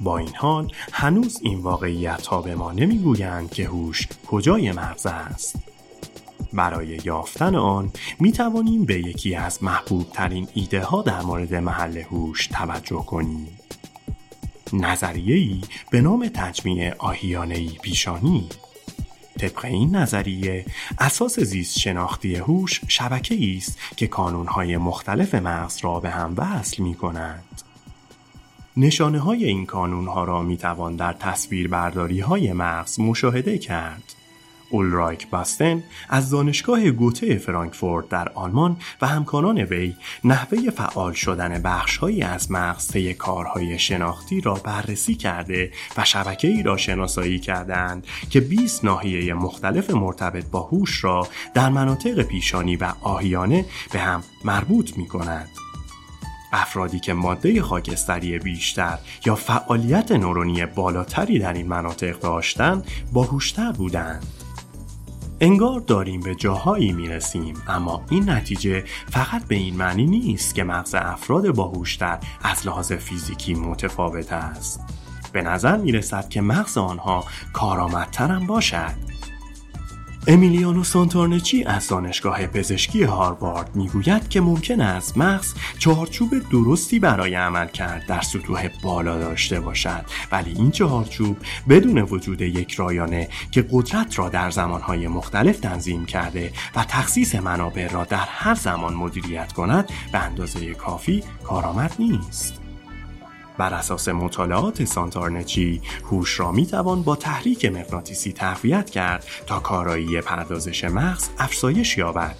با 0.00 0.18
این 0.18 0.34
حال 0.36 0.72
هنوز 0.92 1.38
این 1.42 1.58
واقعیت 1.58 2.26
ها 2.26 2.42
به 2.42 2.54
ما 2.54 2.72
نمی‌گویند 2.72 3.50
که 3.50 3.64
هوش 3.64 4.08
کجای 4.26 4.72
مغز 4.72 5.06
است. 5.06 5.69
برای 6.52 6.98
یافتن 7.04 7.54
آن 7.54 7.90
می 8.20 8.32
توانیم 8.32 8.84
به 8.84 8.98
یکی 8.98 9.34
از 9.34 9.64
محبوب 9.64 10.10
ترین 10.12 10.48
ایده 10.54 10.82
ها 10.82 11.02
در 11.02 11.22
مورد 11.22 11.54
محل 11.54 11.96
هوش 11.96 12.46
توجه 12.46 13.04
کنیم. 13.06 13.48
نظریه‌ای 14.72 15.60
به 15.90 16.00
نام 16.00 16.30
تجمیع 16.34 16.94
آهیانه‌ای 16.98 17.70
پیشانی 17.82 18.48
طبق 19.40 19.64
این 19.64 19.96
نظریه 19.96 20.64
اساس 20.98 21.40
زیست 21.40 21.78
شناختی 21.78 22.36
هوش 22.36 22.80
شبکه 22.88 23.56
است 23.56 23.78
که 23.96 24.06
کانونهای 24.06 24.76
مختلف 24.76 25.34
مغز 25.34 25.78
را 25.84 26.00
به 26.00 26.10
هم 26.10 26.34
وصل 26.36 26.82
می 26.82 26.94
کنند. 26.94 27.62
نشانه 28.76 29.18
های 29.18 29.44
این 29.44 29.66
کانون 29.66 30.08
ها 30.08 30.24
را 30.24 30.42
می 30.42 30.56
توان 30.56 30.96
در 30.96 31.12
تصویر 31.12 31.68
برداری 31.68 32.20
های 32.20 32.52
مغز 32.52 33.00
مشاهده 33.00 33.58
کرد. 33.58 34.14
اولرایک 34.70 35.28
باستن 35.28 35.82
از 36.08 36.30
دانشگاه 36.30 36.90
گوته 36.90 37.38
فرانکفورت 37.38 38.08
در 38.08 38.28
آلمان 38.28 38.76
و 39.02 39.06
همکاران 39.06 39.58
وی 39.58 39.94
نحوه 40.24 40.70
فعال 40.70 41.12
شدن 41.12 41.62
بخشهایی 41.62 42.22
از 42.22 42.50
مغز 42.50 42.88
طی 42.88 43.14
کارهای 43.14 43.78
شناختی 43.78 44.40
را 44.40 44.54
بررسی 44.54 45.14
کرده 45.14 45.72
و 45.96 46.04
شبکه 46.04 46.48
ای 46.48 46.62
را 46.62 46.76
شناسایی 46.76 47.38
کردند 47.38 48.06
که 48.30 48.40
20 48.40 48.84
ناحیه 48.84 49.34
مختلف 49.34 49.90
مرتبط 49.90 50.44
با 50.46 50.60
هوش 50.60 51.04
را 51.04 51.28
در 51.54 51.68
مناطق 51.68 52.22
پیشانی 52.22 52.76
و 52.76 52.92
آهیانه 53.02 53.64
به 53.92 53.98
هم 53.98 54.22
مربوط 54.44 54.98
می 54.98 55.06
کند. 55.08 55.48
افرادی 56.52 57.00
که 57.00 57.12
ماده 57.12 57.62
خاکستری 57.62 58.38
بیشتر 58.38 58.98
یا 59.26 59.34
فعالیت 59.34 60.12
نورونی 60.12 60.66
بالاتری 60.66 61.38
در 61.38 61.52
این 61.52 61.68
مناطق 61.68 62.20
داشتند 62.20 62.86
باهوشتر 63.12 63.72
بودند 63.72 64.26
انگار 65.42 65.80
داریم 65.80 66.20
به 66.20 66.34
جاهایی 66.34 66.92
می‌رسیم. 66.92 67.62
اما 67.68 68.02
این 68.10 68.30
نتیجه 68.30 68.84
فقط 69.10 69.44
به 69.48 69.54
این 69.54 69.76
معنی 69.76 70.06
نیست 70.06 70.54
که 70.54 70.64
مغز 70.64 70.94
افراد 70.94 71.54
باهوشتر 71.54 72.18
از 72.42 72.66
لحاظ 72.66 72.92
فیزیکی 72.92 73.54
متفاوت 73.54 74.32
است. 74.32 74.80
به 75.32 75.42
نظر 75.42 75.76
می 75.76 75.92
رسد 75.92 76.28
که 76.28 76.40
مغز 76.40 76.78
آنها 76.78 77.24
کارآمدتر 77.52 78.38
باشد. 78.38 79.09
امیلیانو 80.30 80.84
سانتورنچی 80.84 81.64
از 81.64 81.88
دانشگاه 81.88 82.46
پزشکی 82.46 83.02
هاروارد 83.02 83.76
می‌گوید 83.76 84.28
که 84.28 84.40
ممکن 84.40 84.80
است 84.80 85.18
مغز 85.18 85.54
چهارچوب 85.78 86.30
درستی 86.50 86.98
برای 86.98 87.34
عمل 87.34 87.66
کرد 87.66 88.06
در 88.06 88.20
سطوح 88.20 88.68
بالا 88.82 89.18
داشته 89.18 89.60
باشد. 89.60 90.04
ولی 90.32 90.52
این 90.52 90.70
چهارچوب 90.70 91.36
بدون 91.68 91.98
وجود 91.98 92.40
یک 92.40 92.74
رایانه 92.74 93.28
که 93.50 93.66
قدرت 93.70 94.18
را 94.18 94.28
در 94.28 94.50
زمانهای 94.50 95.08
مختلف 95.08 95.60
تنظیم 95.60 96.04
کرده 96.04 96.52
و 96.74 96.84
تخصیص 96.84 97.34
منابع 97.34 97.88
را 97.88 98.04
در 98.04 98.26
هر 98.28 98.54
زمان 98.54 98.94
مدیریت 98.94 99.52
کند 99.52 99.88
به 100.12 100.18
اندازه 100.18 100.74
کافی 100.74 101.22
کارآمد 101.44 101.94
نیست. 101.98 102.69
بر 103.58 103.74
اساس 103.74 104.08
مطالعات 104.08 104.84
سانتارنچی 104.84 105.82
هوش 106.04 106.40
را 106.40 106.52
می 106.52 106.66
توان 106.66 107.02
با 107.02 107.16
تحریک 107.16 107.64
مغناطیسی 107.64 108.32
تقویت 108.32 108.90
کرد 108.90 109.26
تا 109.46 109.60
کارایی 109.60 110.20
پردازش 110.20 110.84
مغز 110.84 111.28
افزایش 111.38 111.98
یابد. 111.98 112.36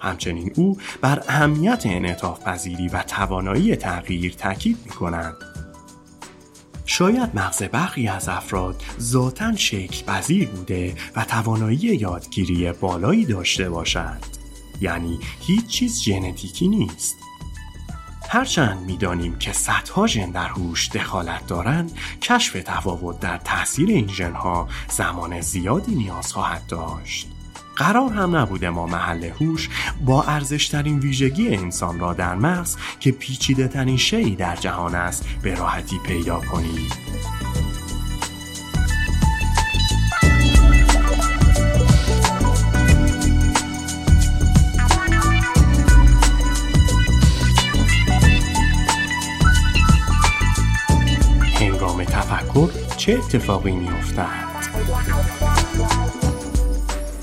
همچنین 0.00 0.52
او 0.56 0.78
بر 1.00 1.22
اهمیت 1.28 1.82
انعطاف 1.84 2.44
پذیری 2.44 2.88
و 2.88 3.02
توانایی 3.02 3.76
تغییر 3.76 4.32
تاکید 4.32 4.78
می 4.84 4.90
کند. 4.90 5.34
شاید 6.86 7.30
مغز 7.34 7.62
برخی 7.62 8.08
از 8.08 8.28
افراد 8.28 8.82
ذاتا 9.00 9.56
شکل 9.56 10.04
پذیر 10.04 10.48
بوده 10.48 10.94
و 11.16 11.24
توانایی 11.24 11.78
یادگیری 11.78 12.72
بالایی 12.72 13.24
داشته 13.24 13.70
باشد. 13.70 14.18
یعنی 14.80 15.18
هیچ 15.40 15.66
چیز 15.66 16.02
ژنتیکی 16.02 16.68
نیست. 16.68 17.16
هرچند 18.32 18.78
می‌دانیم 18.86 19.38
که 19.38 19.52
صدها 19.52 20.06
ژن 20.06 20.30
در 20.30 20.48
هوش 20.48 20.88
دخالت 20.88 21.46
دارند 21.46 21.92
کشف 22.22 22.52
تفاوت 22.64 23.20
در 23.20 23.36
تاثیر 23.36 23.88
این 23.88 24.08
ژنها 24.08 24.68
زمان 24.88 25.40
زیادی 25.40 25.94
نیاز 25.94 26.32
خواهد 26.32 26.66
داشت. 26.66 27.28
قرار 27.76 28.12
هم 28.12 28.36
نبوده 28.36 28.70
ما 28.70 28.86
محل 28.86 29.24
هوش 29.24 29.68
با 30.06 30.22
ارزشترین 30.22 30.98
ویژگی 30.98 31.56
انسان 31.56 31.98
را 31.98 32.12
در 32.12 32.34
مغز 32.34 32.76
که 33.00 33.12
پیچیده 33.12 33.68
ترین 33.68 34.34
در 34.34 34.56
جهان 34.56 34.94
است 34.94 35.24
به 35.42 35.54
راحتی 35.54 35.98
پیدا 35.98 36.40
کنیم. 36.40 36.88
چه 53.00 53.12
اتفاقی 53.12 53.72
میافتد؟ 53.72 54.28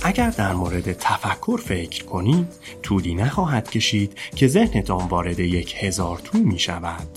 اگر 0.04 0.30
در 0.30 0.54
مورد 0.54 0.94
تفکر 0.94 1.58
فکر 1.66 2.06
کنید 2.06 2.48
طولی 2.84 3.16
نخواهد 3.16 3.70
کشید 3.70 4.18
که 4.36 4.48
ذهنتان 4.48 5.08
وارد 5.08 5.40
یک 5.40 5.76
هزار 5.80 6.18
تو 6.18 6.38
می 6.38 6.60
شود 6.60 7.08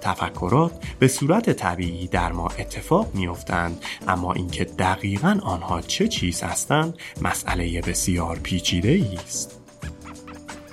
تفکرات 0.00 0.84
به 0.98 1.08
صورت 1.08 1.50
طبیعی 1.50 2.06
در 2.06 2.32
ما 2.32 2.48
اتفاق 2.58 3.14
میافتند 3.14 3.84
اما 4.08 4.32
اینکه 4.32 4.64
دقیقا 4.64 5.40
آنها 5.42 5.80
چه 5.80 6.08
چیز 6.08 6.42
هستند 6.42 6.98
مسئله 7.22 7.80
بسیار 7.80 8.38
پیچیده 8.42 9.06
است. 9.24 9.60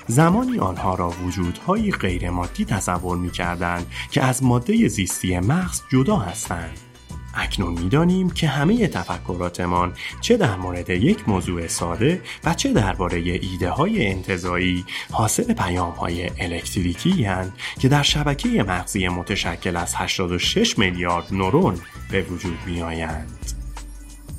زمانی 0.08 0.60
آنها 0.60 0.96
را 0.96 1.10
وجودهایی 1.10 1.92
غیرمادی 1.92 2.66
تصور 2.66 3.18
می 3.18 3.32
کردند 3.32 3.88
که 4.12 4.24
از 4.24 4.44
ماده 4.44 4.88
زیستی 4.88 5.40
مغز 5.40 5.82
جدا 5.92 6.18
هستند. 6.18 6.91
اکنون 7.34 7.80
می‌دانیم 7.80 8.30
که 8.30 8.48
همه 8.48 8.88
تفکراتمان 8.88 9.94
چه 10.22 10.38
در 10.38 10.56
مورد 10.56 10.90
یک 10.90 11.30
موضوع 11.30 11.68
ساده 11.68 12.22
و 12.44 12.54
چه 12.54 12.74
درباره 12.74 13.18
ایده 13.18 13.70
های 13.70 14.08
انتظایی 14.08 14.86
حاصل 15.12 15.54
پیام 15.54 15.92
های 15.92 16.30
الکتریکی 16.40 17.24
هستند 17.24 17.54
که 17.80 17.90
در 17.90 18.04
شبکه 18.04 18.64
مغزی 18.64 19.08
متشکل 19.08 19.76
از 19.76 19.96
86 19.96 20.80
میلیارد 20.80 21.28
نورون 21.32 21.80
به 22.12 22.22
وجود 22.22 22.58
می 22.66 22.82
آیند. 22.82 23.38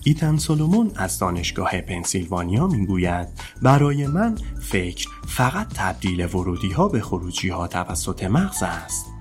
ایتن 0.05 0.37
سولومون 0.37 0.90
از 0.96 1.18
دانشگاه 1.18 1.81
پنسیلوانیا 1.81 2.66
می‌گوید 2.66 3.28
برای 3.62 4.07
من 4.07 4.38
فکر 4.61 5.09
فقط 5.26 5.68
تبدیل 5.74 6.26
ورودی 6.26 6.72
ها 6.72 6.88
به 6.88 7.00
خروجی 7.00 7.48
ها 7.48 7.68
توسط 7.68 8.24
مغز 8.24 8.62
است 8.62 9.12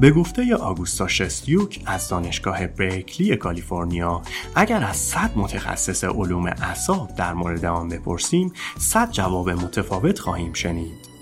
به 0.00 0.10
گفته 0.10 0.54
آگوستا 0.54 1.08
شستیوک 1.08 1.82
از 1.86 2.08
دانشگاه 2.08 2.66
برکلی 2.66 3.36
کالیفرنیا 3.36 4.22
اگر 4.54 4.84
از 4.84 4.96
صد 4.96 5.30
متخصص 5.36 6.04
علوم 6.04 6.46
اعصاب 6.46 7.14
در 7.14 7.32
مورد 7.32 7.64
آن 7.64 7.88
بپرسیم 7.88 8.52
صد 8.78 9.10
جواب 9.10 9.50
متفاوت 9.50 10.18
خواهیم 10.18 10.52
شنید. 10.52 11.12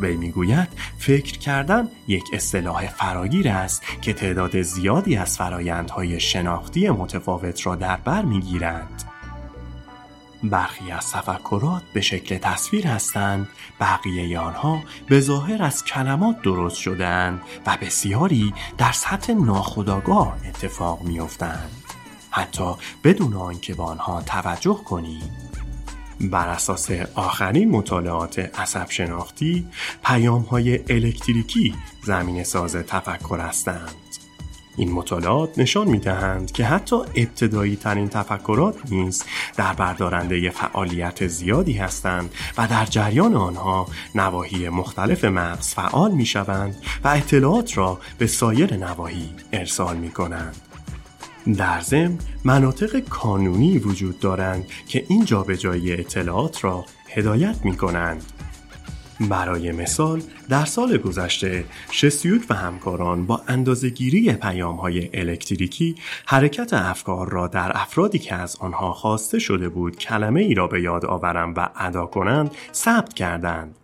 وی 0.00 0.16
می‌گوید 0.16 0.68
فکر 0.98 1.38
کردن 1.38 1.88
یک 2.08 2.24
اصطلاح 2.32 2.86
فراگیر 2.86 3.48
است 3.48 3.82
که 4.02 4.12
تعداد 4.12 4.62
زیادی 4.62 5.16
از 5.16 5.36
فرایندهای 5.36 6.20
شناختی 6.20 6.90
متفاوت 6.90 7.66
را 7.66 7.76
در 7.76 7.96
بر 7.96 8.22
می‌گیرد 8.22 9.11
برخی 10.42 10.90
از 10.90 11.10
تفکرات 11.10 11.82
به 11.94 12.00
شکل 12.00 12.38
تصویر 12.38 12.86
هستند 12.86 13.48
بقیه 13.80 14.38
آنها 14.38 14.82
به 15.08 15.20
ظاهر 15.20 15.62
از 15.62 15.84
کلمات 15.84 16.42
درست 16.42 16.76
شدهاند 16.76 17.42
و 17.66 17.78
بسیاری 17.82 18.54
در 18.78 18.92
سطح 18.92 19.32
ناخودآگاه 19.32 20.36
اتفاق 20.48 21.02
میافتند. 21.02 21.70
حتی 22.30 22.74
بدون 23.04 23.34
آنکه 23.34 23.74
به 23.74 23.82
آنها 23.82 24.22
توجه 24.22 24.78
کنید 24.84 25.52
بر 26.20 26.48
اساس 26.48 26.90
آخرین 27.14 27.70
مطالعات 27.70 28.38
عصب 28.38 28.90
شناختی 28.90 29.68
پیام 30.04 30.42
های 30.42 30.78
الکتریکی 30.88 31.74
زمین 32.04 32.44
ساز 32.44 32.76
تفکر 32.76 33.40
هستند. 33.40 34.01
این 34.76 34.92
مطالعات 34.92 35.58
نشان 35.58 35.88
می 35.88 35.98
دهند 35.98 36.52
که 36.52 36.64
حتی 36.64 36.96
ابتدایی 36.96 37.76
ترین 37.76 38.08
تفکرات 38.08 38.76
نیز 38.90 39.24
در 39.56 39.72
بردارنده 39.72 40.50
فعالیت 40.50 41.26
زیادی 41.26 41.72
هستند 41.72 42.34
و 42.58 42.66
در 42.66 42.84
جریان 42.84 43.34
آنها 43.34 43.86
نواحی 44.14 44.68
مختلف 44.68 45.24
مغز 45.24 45.74
فعال 45.74 46.12
می 46.12 46.26
شوند 46.26 46.76
و 47.04 47.08
اطلاعات 47.08 47.78
را 47.78 48.00
به 48.18 48.26
سایر 48.26 48.76
نواحی 48.76 49.30
ارسال 49.52 49.96
می 49.96 50.10
کنند. 50.10 50.56
در 51.56 51.80
ضمن 51.80 52.18
مناطق 52.44 52.98
کانونی 52.98 53.78
وجود 53.78 54.20
دارند 54.20 54.66
که 54.88 55.04
این 55.08 55.24
جابجایی 55.24 55.92
اطلاعات 55.92 56.64
را 56.64 56.84
هدایت 57.08 57.56
می 57.64 57.76
کنند 57.76 58.31
برای 59.28 59.72
مثال 59.72 60.22
در 60.48 60.64
سال 60.64 60.96
گذشته 60.96 61.64
شستیوک 61.90 62.42
و 62.50 62.54
همکاران 62.54 63.26
با 63.26 63.42
اندازهگیری 63.48 64.32
پیام 64.32 64.76
های 64.76 65.10
الکتریکی 65.14 65.94
حرکت 66.26 66.72
افکار 66.72 67.30
را 67.30 67.48
در 67.48 67.72
افرادی 67.74 68.18
که 68.18 68.34
از 68.34 68.56
آنها 68.60 68.92
خواسته 68.92 69.38
شده 69.38 69.68
بود 69.68 69.96
کلمه 69.96 70.40
ای 70.40 70.54
را 70.54 70.66
به 70.66 70.82
یاد 70.82 71.04
آورند 71.04 71.54
و 71.58 71.68
ادا 71.76 72.06
کنند 72.06 72.50
ثبت 72.72 73.14
کردند 73.14 73.76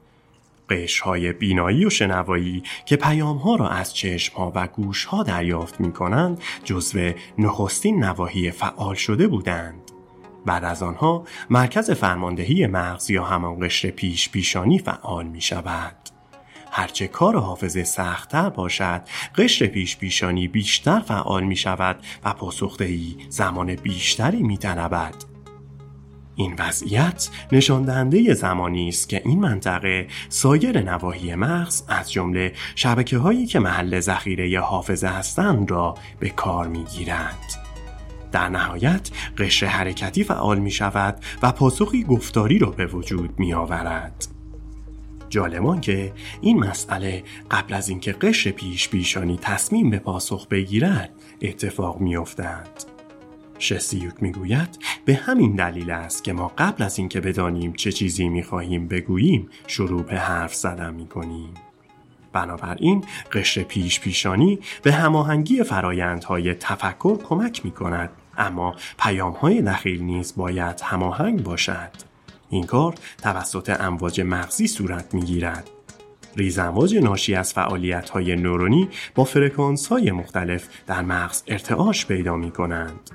های 1.04 1.32
بینایی 1.32 1.84
و 1.84 1.90
شنوایی 1.90 2.62
که 2.86 2.96
پیام 2.96 3.36
ها 3.36 3.56
را 3.56 3.68
از 3.68 3.94
چشم 3.94 4.36
ها 4.36 4.52
و 4.54 4.66
گوش 4.66 5.04
ها 5.04 5.22
دریافت 5.22 5.80
می 5.80 5.92
کنند 5.92 6.42
جزو 6.64 7.12
نخستین 7.38 8.04
نواحی 8.04 8.50
فعال 8.50 8.94
شده 8.94 9.28
بودند. 9.28 9.87
بعد 10.46 10.64
از 10.64 10.82
آنها 10.82 11.24
مرکز 11.50 11.90
فرماندهی 11.90 12.66
مغز 12.66 13.10
یا 13.10 13.24
همان 13.24 13.60
قشر 13.60 13.90
پیش 13.90 14.30
پیشانی 14.30 14.78
فعال 14.78 15.26
می 15.26 15.40
شود. 15.40 15.96
هرچه 16.70 17.08
کار 17.08 17.36
حافظه 17.36 17.84
سختتر 17.84 18.50
باشد 18.50 19.02
قشر 19.36 19.66
پیش 19.66 19.96
پیشانی 19.96 20.48
بیشتر 20.48 21.00
فعال 21.00 21.44
می 21.44 21.56
شود 21.56 21.96
و 22.24 22.32
پاسخدهی 22.32 23.16
زمان 23.28 23.74
بیشتری 23.74 24.42
می 24.42 24.58
تنبد. 24.58 25.14
این 26.36 26.54
وضعیت 26.58 27.28
نشان 27.52 27.82
دهنده 27.82 28.34
زمانی 28.34 28.88
است 28.88 29.08
که 29.08 29.22
این 29.24 29.40
منطقه 29.40 30.06
سایر 30.28 30.80
نواحی 30.80 31.34
مغز 31.34 31.82
از 31.88 32.12
جمله 32.12 32.52
شبکه 32.74 33.18
هایی 33.18 33.46
که 33.46 33.58
محل 33.58 34.00
ذخیره 34.00 34.60
حافظه 34.60 35.08
هستند 35.08 35.70
را 35.70 35.94
به 36.20 36.30
کار 36.30 36.68
می 36.68 36.84
گیرند. 36.84 37.67
در 38.32 38.48
نهایت 38.48 39.10
قشر 39.38 39.66
حرکتی 39.66 40.24
فعال 40.24 40.58
می 40.58 40.70
شود 40.70 41.24
و 41.42 41.52
پاسخی 41.52 42.04
گفتاری 42.04 42.58
را 42.58 42.70
به 42.70 42.86
وجود 42.86 43.38
می 43.38 43.54
آورد. 43.54 44.26
جالبان 45.28 45.80
که 45.80 46.12
این 46.40 46.58
مسئله 46.58 47.24
قبل 47.50 47.74
از 47.74 47.88
اینکه 47.88 48.12
قشر 48.12 48.50
پیش 48.50 48.88
پیشانی 48.88 49.38
تصمیم 49.42 49.90
به 49.90 49.98
پاسخ 49.98 50.46
بگیرد 50.46 51.10
اتفاق 51.42 52.00
می 52.00 52.16
افتد. 52.16 52.68
شستیوک 53.58 54.14
می‌گوید 54.20 54.78
به 55.04 55.14
همین 55.14 55.56
دلیل 55.56 55.90
است 55.90 56.24
که 56.24 56.32
ما 56.32 56.52
قبل 56.58 56.82
از 56.82 56.98
اینکه 56.98 57.20
بدانیم 57.20 57.72
چه 57.72 57.92
چیزی 57.92 58.28
می‌خواهیم 58.28 58.88
بگوییم 58.88 59.48
شروع 59.66 60.02
به 60.02 60.18
حرف 60.18 60.54
زدن 60.54 60.94
می‌کنیم 60.94 61.54
بنابراین 62.32 63.04
قشر 63.32 63.62
پیش 63.62 64.00
پیشانی 64.00 64.58
به 64.82 64.92
هماهنگی 64.92 65.62
فرایندهای 65.62 66.54
تفکر 66.54 67.18
کمک 67.22 67.64
می 67.64 67.70
کند 67.70 68.10
اما 68.38 68.74
پیام 68.98 69.32
های 69.32 69.62
دخیل 69.62 70.02
نیز 70.02 70.34
باید 70.36 70.80
هماهنگ 70.80 71.42
باشد. 71.42 71.90
این 72.50 72.64
کار 72.64 72.94
توسط 73.22 73.80
امواج 73.80 74.20
مغزی 74.20 74.66
صورت 74.66 75.14
می 75.14 75.22
گیرد 75.22 75.70
ریز 76.36 76.66
امواج 76.66 76.96
ناشی 76.96 77.34
از 77.34 77.52
فعالیت 77.52 78.10
های 78.10 78.36
نورونی 78.36 78.88
با 79.14 79.24
فرکانس 79.24 79.86
های 79.86 80.10
مختلف 80.10 80.68
در 80.86 81.02
مغز 81.02 81.42
ارتعاش 81.46 82.06
پیدا 82.06 82.36
می 82.36 82.50
کنند. 82.50 83.10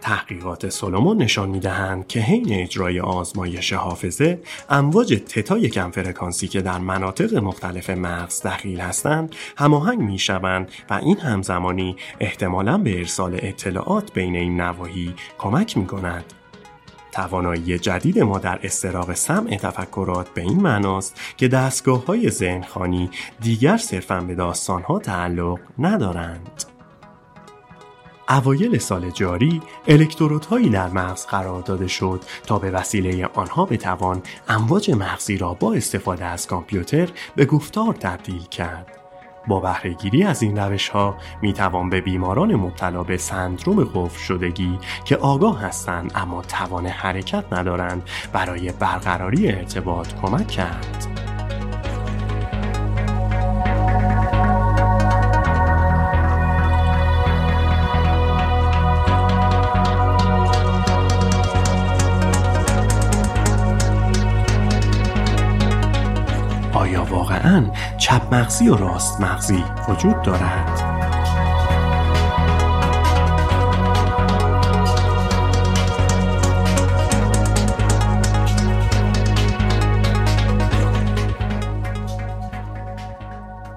تحقیقات 0.00 0.68
سولومون 0.68 1.16
نشان 1.16 1.48
می 1.48 1.60
دهند 1.60 2.06
که 2.06 2.20
حین 2.20 2.52
اجرای 2.52 3.00
آزمایش 3.00 3.72
حافظه 3.72 4.40
امواج 4.70 5.22
تتای 5.28 5.68
کم 5.68 5.90
فرکانسی 5.90 6.48
که 6.48 6.60
در 6.60 6.78
مناطق 6.78 7.34
مختلف 7.34 7.90
مغز 7.90 8.42
دخیل 8.46 8.80
هستند 8.80 9.34
هماهنگ 9.56 10.00
می 10.00 10.18
شوند 10.18 10.68
و 10.90 10.94
این 10.94 11.16
همزمانی 11.16 11.96
احتمالا 12.20 12.78
به 12.78 12.98
ارسال 12.98 13.38
اطلاعات 13.42 14.12
بین 14.12 14.36
این 14.36 14.60
نواحی 14.60 15.14
کمک 15.38 15.76
می 15.76 15.86
کند. 15.86 16.24
توانایی 17.12 17.78
جدید 17.78 18.18
ما 18.18 18.38
در 18.38 18.60
استراق 18.62 19.14
سمع 19.14 19.56
تفکرات 19.56 20.28
به 20.34 20.42
این 20.42 20.60
معناست 20.60 21.20
که 21.36 21.48
دستگاه 21.48 22.04
های 22.06 22.30
ذهنخانی 22.30 23.10
دیگر 23.40 23.76
صرفا 23.76 24.20
به 24.20 24.34
داستان 24.34 24.82
ها 24.82 24.98
تعلق 24.98 25.58
ندارند. 25.78 26.69
اوایل 28.30 28.78
سال 28.78 29.10
جاری 29.10 29.62
الکترودهایی 29.88 30.68
در 30.68 30.88
مغز 30.88 31.26
قرار 31.26 31.62
داده 31.62 31.88
شد 31.88 32.20
تا 32.46 32.58
به 32.58 32.70
وسیله 32.70 33.26
آنها 33.26 33.64
بتوان 33.64 34.22
امواج 34.48 34.90
مغزی 34.90 35.38
را 35.38 35.54
با 35.54 35.74
استفاده 35.74 36.24
از 36.24 36.46
کامپیوتر 36.46 37.08
به 37.36 37.44
گفتار 37.44 37.94
تبدیل 37.94 38.42
کرد. 38.42 38.86
با 39.48 39.60
بهرهگیری 39.60 40.22
از 40.22 40.42
این 40.42 40.58
روش 40.58 40.88
ها 40.88 41.16
می 41.42 41.52
توان 41.52 41.90
به 41.90 42.00
بیماران 42.00 42.54
مبتلا 42.54 43.02
به 43.02 43.16
سندروم 43.16 43.84
قفل 43.84 44.18
شدگی 44.18 44.78
که 45.04 45.16
آگاه 45.16 45.60
هستند 45.60 46.12
اما 46.14 46.42
توان 46.42 46.86
حرکت 46.86 47.44
ندارند 47.52 48.02
برای 48.32 48.72
برقراری 48.72 49.48
ارتباط 49.48 50.14
کمک 50.22 50.48
کرد. 50.48 51.29
چپ 67.98 68.34
مغزی 68.34 68.68
و 68.68 68.76
راست 68.76 69.20
مغزی 69.20 69.64
وجود 69.88 70.22
دارد؟ 70.22 70.80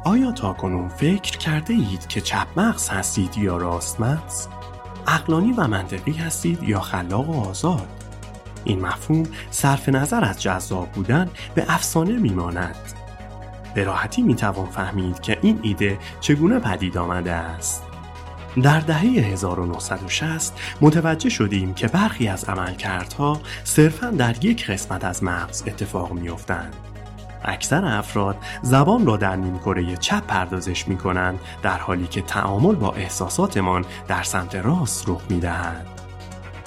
آیا 0.04 0.32
تا 0.32 0.54
کنون 0.54 0.90
فکر 0.90 1.38
کرده 1.38 1.74
اید 1.74 2.08
که 2.08 2.22
چپ 2.22 2.48
مغز 2.58 2.90
هستید 2.90 3.38
یا 3.38 3.58
راست 3.58 4.02
مغز؟ 4.02 4.48
اقلانی 5.08 5.52
و 5.52 5.68
منطقی 5.68 6.12
هستید 6.12 6.64
یا 6.64 6.80
خلاق 6.80 7.30
و 7.30 7.50
آزاد؟ 7.50 7.88
این 8.64 8.82
مفهوم 8.82 9.24
صرف 9.52 9.90
نظر 9.90 10.26
از 10.26 10.42
جذاب 10.42 10.92
بودن 10.92 11.30
به 11.56 11.66
افسانه 11.68 12.12
میماند 12.12 13.03
به 13.76 13.84
راحتی 13.84 14.22
می‌توان 14.22 14.66
فهمید 14.66 15.20
که 15.20 15.38
این 15.42 15.60
ایده 15.62 16.00
چگونه 16.20 16.60
پدید 16.60 16.98
آمده 16.98 17.32
است. 17.32 17.84
در 18.62 18.80
دهه 18.80 19.00
1960 19.00 20.60
متوجه 20.82 21.30
شدیم 21.30 21.74
که 21.74 21.88
برخی 21.88 22.28
از 22.28 22.44
عملکردها 22.44 23.42
صرفا 23.64 24.08
در 24.10 24.46
یک 24.46 24.70
قسمت 24.70 25.04
از 25.04 25.24
مغز 25.24 25.64
اتفاق 25.68 26.14
میافتند. 26.14 26.76
اکثر 27.46 27.86
افراد 27.86 28.38
زبان 28.62 29.06
را 29.06 29.18
در 29.18 29.36
نیمکره 29.36 29.98
چپ 29.98 30.28
پردازش 30.28 30.88
می 30.88 30.98
کنند 30.98 31.40
در 31.64 31.78
حالی 31.78 32.08
که 32.08 32.22
تعامل 32.22 32.76
با 32.76 32.92
احساساتمان 32.92 33.86
در 34.08 34.24
سمت 34.24 34.56
راست 34.56 35.10
رخ 35.10 35.22
می 35.30 35.40
دهد. 35.40 35.88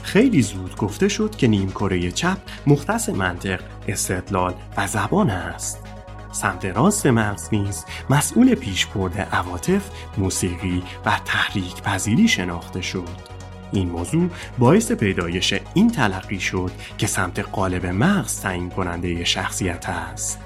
خیلی 0.03 0.43
زود 0.43 0.77
گفته 0.77 1.09
شد 1.09 1.37
که 1.37 1.49
نیمکره 1.49 2.11
چپ 2.11 2.39
مختص 2.67 3.09
منطق، 3.09 3.61
استدلال 3.89 4.55
و 4.77 4.87
زبان 4.87 5.31
است. 5.31 5.86
سمت 6.33 6.65
راست 6.65 7.07
مغز 7.07 7.49
نیز 7.53 7.85
مسئول 8.11 8.55
پیشبرد 8.55 9.19
عواطف، 9.33 9.91
موسیقی 10.19 10.83
و 11.07 11.21
تحریک 11.25 11.83
پذیری 11.83 12.29
شناخته 12.29 12.81
شد. 12.81 13.37
این 13.73 13.91
موضوع 13.91 14.31
باعث 14.59 14.93
پیدایش 14.93 15.55
این 15.75 15.91
تلقی 15.91 16.41
شد 16.41 16.71
که 16.99 17.07
سمت 17.07 17.39
قالب 17.39 17.87
مغز 17.87 18.41
تعیین 18.41 18.71
کننده 18.71 19.25
شخصیت 19.25 19.89
است. 19.89 20.39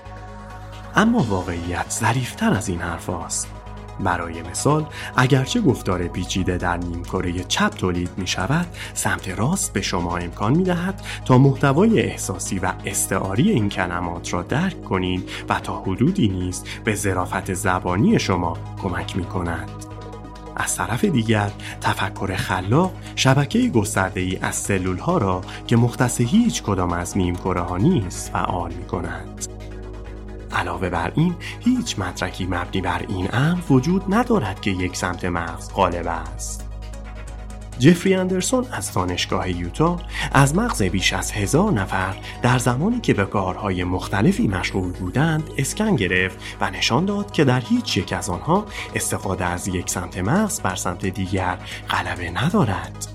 اما 0.97 1.19
واقعیت 1.19 1.91
ظریفتر 1.91 2.55
از 2.55 2.69
این 2.69 2.81
حرف 2.81 3.11
است. 3.11 3.60
برای 4.05 4.43
مثال 4.43 4.87
اگرچه 5.17 5.61
گفتار 5.61 6.09
پیچیده 6.09 6.57
در 6.57 6.77
نیمکره 6.77 7.45
چپ 7.45 7.69
تولید 7.69 8.11
می 8.17 8.27
شود 8.27 8.67
سمت 8.95 9.29
راست 9.29 9.73
به 9.73 9.83
شما 9.83 10.17
امکان 10.17 10.57
می 10.57 10.65
دهد 10.65 11.03
تا 11.25 11.39
محتوای 11.39 12.01
احساسی 12.01 12.59
و 12.59 12.73
استعاری 12.87 13.51
این 13.51 13.69
کلمات 13.69 14.35
را 14.35 14.43
درک 14.43 14.85
کنید 14.85 15.31
و 15.49 15.61
تا 15.61 15.81
حدودی 15.81 16.29
نیز 16.29 16.65
به 16.85 16.95
ظرافت 16.95 17.55
زبانی 17.55 18.19
شما 18.19 18.57
کمک 18.83 19.17
می 19.17 19.25
کند. 19.25 19.71
از 20.57 20.77
طرف 20.77 21.05
دیگر 21.05 21.51
تفکر 21.81 22.37
خلاق 22.37 22.93
شبکه 23.17 23.69
گسترده 23.69 24.21
ای 24.21 24.39
از 24.43 24.55
سلول 24.55 24.99
ها 24.99 25.19
را 25.19 25.41
که 25.67 25.77
مختص 25.77 26.21
هیچ 26.21 26.63
کدام 26.63 26.93
از 26.93 27.19
نیمکره 27.19 27.61
ها 27.61 27.77
نیست 27.77 28.31
فعال 28.33 28.73
می 28.73 28.85
کند. 28.85 29.60
علاوه 30.53 30.89
بر 30.91 31.13
این 31.15 31.35
هیچ 31.61 31.99
مدرکی 31.99 32.47
مبنی 32.47 32.81
بر 32.81 33.05
این 33.09 33.29
امر 33.33 33.61
وجود 33.71 34.15
ندارد 34.15 34.61
که 34.61 34.71
یک 34.71 34.97
سمت 34.97 35.25
مغز 35.25 35.73
غالب 35.73 36.07
است 36.07 36.71
جفری 37.81 38.15
اندرسون 38.15 38.67
از 38.73 38.93
دانشگاه 38.93 39.51
یوتا 39.51 40.01
از 40.33 40.55
مغز 40.55 40.83
بیش 40.83 41.13
از 41.13 41.33
هزار 41.33 41.73
نفر 41.73 42.15
در 42.43 42.59
زمانی 42.59 43.01
که 43.01 43.15
به 43.15 43.25
کارهای 43.25 43.85
مختلفی 43.85 44.49
مشغول 44.49 44.93
بودند 44.93 45.51
اسکن 45.59 45.97
گرفت 45.97 46.39
و 46.61 46.71
نشان 46.71 47.05
داد 47.05 47.33
که 47.33 47.45
در 47.45 47.61
هیچ 47.61 47.97
یک 47.97 48.13
از 48.13 48.31
آنها 48.31 48.67
استفاده 48.95 49.45
از 49.45 49.69
یک 49.69 49.91
سمت 49.91 50.19
مغز 50.19 50.61
بر 50.61 50.75
سمت 50.75 51.07
دیگر 51.07 51.59
غلبه 51.91 52.31
ندارد. 52.31 53.07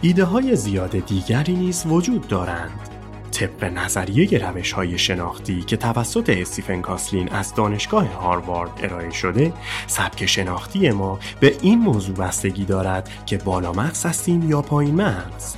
ایده 0.00 0.24
های 0.24 0.56
زیاد 0.56 1.06
دیگری 1.06 1.56
نیز 1.56 1.86
وجود 1.86 2.28
دارند 2.28 2.87
طبق 3.30 3.64
نظریه 3.64 4.48
روش 4.48 4.72
های 4.72 4.98
شناختی 4.98 5.62
که 5.62 5.76
توسط 5.76 6.30
استیفن 6.30 6.80
کاسلین 6.80 7.28
از 7.28 7.54
دانشگاه 7.54 8.06
هاروارد 8.06 8.70
ارائه 8.82 9.10
شده 9.10 9.52
سبک 9.86 10.26
شناختی 10.26 10.90
ما 10.90 11.18
به 11.40 11.56
این 11.62 11.78
موضوع 11.78 12.16
بستگی 12.16 12.64
دارد 12.64 13.10
که 13.26 13.36
بالا 13.38 13.72
مغز 13.72 14.06
هستیم 14.06 14.50
یا 14.50 14.62
پایین 14.62 14.94
مغز. 14.94 15.56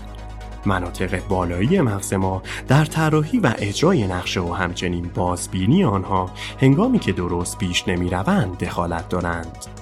مناطق 0.67 1.27
بالایی 1.29 1.81
مغز 1.81 2.13
ما 2.13 2.43
در 2.69 2.85
طراحی 2.85 3.39
و 3.39 3.55
اجرای 3.59 4.07
نقشه 4.07 4.41
و 4.41 4.53
همچنین 4.53 5.11
بازبینی 5.15 5.85
آنها 5.85 6.31
هنگامی 6.61 6.99
که 6.99 7.13
درست 7.13 7.59
پیش 7.59 7.89
نمی 7.89 8.11
روند 8.11 8.59
دخالت 8.59 9.09
دارند. 9.09 9.80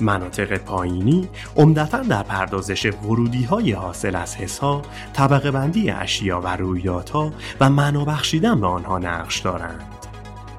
مناطق 0.00 0.56
پایینی 0.56 1.28
عمدتا 1.56 2.02
در 2.02 2.22
پردازش 2.22 2.86
ورودی 2.86 3.44
های 3.44 3.72
حاصل 3.72 4.16
از 4.16 4.36
حس 4.36 4.58
ها، 4.58 4.82
طبقه 5.12 5.50
بندی 5.50 5.90
اشیا 5.90 6.40
و 6.40 6.56
رویدادها 6.56 7.32
و 7.60 7.70
معنا 7.70 8.04
بخشیدن 8.04 8.60
به 8.60 8.66
آنها 8.66 8.98
نقش 8.98 9.38
دارند. 9.38 9.94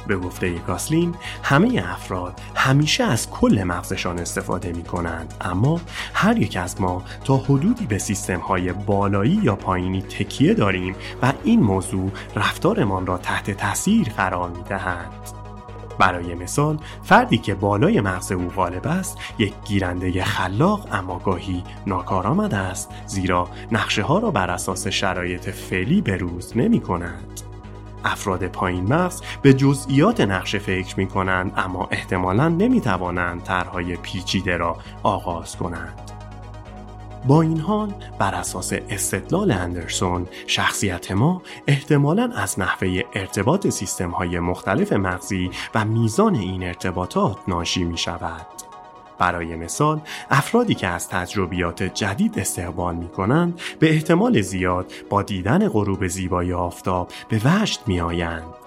به 0.08 0.18
گفته 0.18 0.54
گاسلین 0.54 1.16
همه 1.44 1.84
افراد 1.92 2.42
همیشه 2.56 3.04
از 3.04 3.30
کل 3.30 3.64
مغزشان 3.64 4.20
استفاده 4.20 4.72
می 4.72 4.84
کنند 4.84 5.34
اما 5.42 5.82
هر 6.14 6.38
یک 6.38 6.58
از 6.58 6.82
ما 6.82 7.04
تا 7.24 7.38
حدودی 7.38 7.86
به 7.86 7.98
سیستم 7.98 8.40
های 8.40 8.74
بالایی 8.74 9.40
یا 9.44 9.56
پایینی 9.56 10.02
تکیه 10.02 10.54
داریم 10.54 10.96
و 11.22 11.34
این 11.44 11.60
موضوع 11.60 12.12
رفتارمان 12.36 13.06
را 13.06 13.18
تحت 13.18 13.52
تاثیر 13.52 14.10
قرار 14.10 14.50
می 14.50 14.64
دهد. 14.64 15.45
برای 15.98 16.36
مثال 16.36 16.78
فردی 17.04 17.38
که 17.38 17.56
بالای 17.56 18.02
مغز 18.02 18.32
او 18.32 18.50
غالب 18.50 18.88
است 18.88 19.18
یک 19.38 19.54
گیرنده 19.66 20.24
خلاق 20.24 20.88
اما 20.92 21.20
گاهی 21.20 21.64
ناکارآمد 21.88 22.54
است 22.54 22.90
زیرا 23.06 23.48
نقشه 23.72 24.02
ها 24.02 24.20
را 24.20 24.32
بر 24.32 24.52
اساس 24.52 24.88
شرایط 24.88 25.50
فعلی 25.50 26.02
بروز 26.02 26.58
نمی 26.58 26.80
کند. 26.80 27.42
افراد 28.06 28.48
پایین 28.48 28.94
مغز 28.94 29.22
به 29.42 29.54
جزئیات 29.54 30.22
نقشه 30.22 30.60
فکر 30.60 31.00
می 31.00 31.08
کنند 31.08 31.54
اما 31.58 31.88
احتمالا 31.92 32.50
نمی 32.50 32.82
توانند 32.82 33.44
طرحهای 33.44 33.96
پیچیده 33.96 34.58
را 34.58 34.78
آغاز 35.04 35.56
کنند. 35.56 36.15
با 37.28 37.42
این 37.42 37.60
حال 37.60 37.94
بر 38.20 38.36
اساس 38.36 38.74
استدلال 38.90 39.52
اندرسون 39.52 40.28
شخصیت 40.48 41.12
ما 41.12 41.42
احتمالا 41.68 42.32
از 42.36 42.60
نحوه 42.60 43.02
ارتباط 43.14 43.68
سیستم 43.68 44.10
های 44.10 44.40
مختلف 44.40 44.94
مغزی 44.94 45.52
و 45.76 45.86
میزان 45.86 46.36
این 46.36 46.64
ارتباطات 46.64 47.38
ناشی 47.48 47.84
می 47.84 47.98
شود. 47.98 48.46
برای 49.20 49.56
مثال 49.56 50.02
افرادی 50.30 50.76
که 50.76 50.88
از 50.88 51.10
تجربیات 51.10 51.84
جدید 51.84 52.40
استقبال 52.40 52.96
می 52.96 53.10
کنند 53.10 53.60
به 53.80 53.90
احتمال 53.90 54.42
زیاد 54.42 54.92
با 55.10 55.22
دیدن 55.22 55.68
غروب 55.70 56.08
زیبای 56.08 56.54
آفتاب 56.54 57.12
به 57.30 57.42
وجد 57.46 57.80
می 57.88 58.02
آیند. 58.02 58.65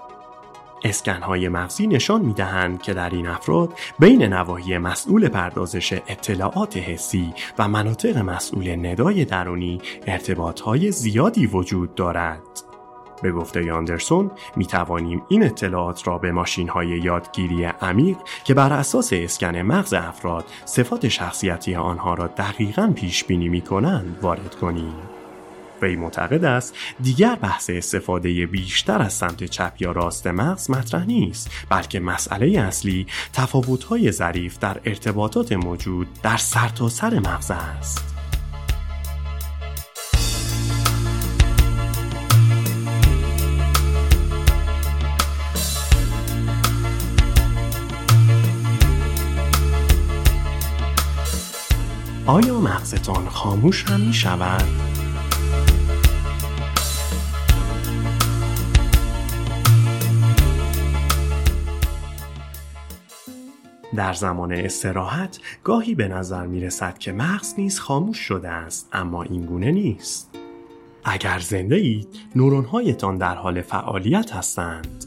اسکن 0.84 1.22
های 1.22 1.48
مغزی 1.48 1.86
نشان 1.86 2.20
می 2.20 2.34
دهند 2.34 2.82
که 2.82 2.94
در 2.94 3.10
این 3.10 3.26
افراد 3.26 3.72
بین 3.98 4.22
نواحی 4.22 4.78
مسئول 4.78 5.28
پردازش 5.28 5.92
اطلاعات 5.92 6.76
حسی 6.76 7.34
و 7.58 7.68
مناطق 7.68 8.18
مسئول 8.18 8.86
ندای 8.86 9.24
درونی 9.24 9.80
ارتباط 10.06 10.60
های 10.60 10.92
زیادی 10.92 11.46
وجود 11.46 11.94
دارد. 11.94 12.42
به 13.22 13.32
گفته 13.32 13.72
آندرسون 13.72 14.30
می 14.56 14.66
توانیم 14.66 15.22
این 15.28 15.42
اطلاعات 15.42 16.08
را 16.08 16.18
به 16.18 16.32
ماشین 16.32 16.68
های 16.68 16.88
یادگیری 16.88 17.64
عمیق 17.64 18.16
که 18.44 18.54
بر 18.54 18.72
اساس 18.72 19.12
اسکن 19.12 19.56
مغز 19.56 19.94
افراد 19.94 20.44
صفات 20.64 21.08
شخصیتی 21.08 21.74
آنها 21.74 22.14
را 22.14 22.26
دقیقا 22.26 22.92
پیش 22.94 23.24
بینی 23.24 23.48
می 23.48 23.60
کنند 23.60 24.18
وارد 24.22 24.54
کنیم. 24.54 25.17
وی 25.82 25.96
معتقد 25.96 26.44
است 26.44 26.74
دیگر 27.02 27.34
بحث 27.34 27.70
استفاده 27.70 28.46
بیشتر 28.46 29.02
از 29.02 29.12
سمت 29.12 29.44
چپ 29.44 29.72
یا 29.78 29.92
راست 29.92 30.26
مغز 30.26 30.70
مطرح 30.70 31.06
نیست 31.06 31.50
بلکه 31.70 32.00
مسئله 32.00 32.60
اصلی 32.60 33.06
تفاوت‌های 33.32 34.12
ظریف 34.12 34.58
در 34.58 34.80
ارتباطات 34.84 35.52
موجود 35.52 36.08
در 36.22 36.36
سرتاسر 36.36 37.10
سر 37.10 37.18
مغز 37.18 37.50
است 37.50 38.18
آیا 52.26 52.60
مغزتان 52.60 53.28
خاموش 53.28 53.84
هم 53.84 54.00
می 54.00 54.12
شود؟ 54.12 54.88
در 63.98 64.12
زمان 64.12 64.52
استراحت 64.52 65.38
گاهی 65.64 65.94
به 65.94 66.08
نظر 66.08 66.46
می 66.46 66.61
رسد 66.61 66.98
که 66.98 67.12
مغز 67.12 67.54
نیز 67.58 67.80
خاموش 67.80 68.18
شده 68.18 68.48
است 68.48 68.88
اما 68.92 69.22
این 69.22 69.46
گونه 69.46 69.70
نیست. 69.70 70.30
اگر 71.04 71.38
زنده 71.38 71.76
اید 71.76 72.08
نورون 72.37 72.64
هایتان 72.64 73.16
در 73.16 73.34
حال 73.34 73.62
فعالیت 73.62 74.32
هستند. 74.32 75.04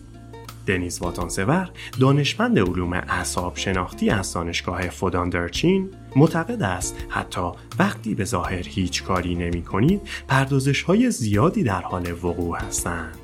دنیز 0.68 1.02
واتانسور 1.02 1.70
دانشمند 2.00 2.60
علوم 2.60 2.94
اعصاب 2.94 3.56
شناختی 3.56 4.10
از 4.10 4.34
دانشگاه 4.34 4.90
فوداندرچین 4.90 5.90
معتقد 6.16 6.62
است 6.62 6.96
حتی 7.10 7.52
وقتی 7.80 8.16
به 8.16 8.26
ظاهر 8.26 8.64
هیچ 8.68 9.04
کاری 9.04 9.36
نمی 9.36 9.62
کنید 9.62 10.02
پردازش 10.28 10.84
های 10.84 11.12
زیادی 11.12 11.64
در 11.64 11.82
حال 11.82 12.12
وقوع 12.12 12.58
هستند. 12.58 13.18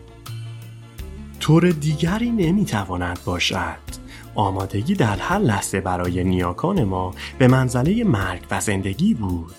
طور 1.40 1.70
دیگری 1.70 2.30
نمی 2.30 2.66
تواند 2.66 3.20
باشد. 3.26 4.07
آمادگی 4.38 4.96
در 4.96 5.16
هر 5.16 5.40
لحظه 5.40 5.82
برای 5.82 6.24
نیاکان 6.24 6.84
ما 6.84 7.14
به 7.40 7.48
منزله 7.48 8.04
مرگ 8.04 8.42
و 8.52 8.62
زندگی 8.62 9.14
بود. 9.14 9.56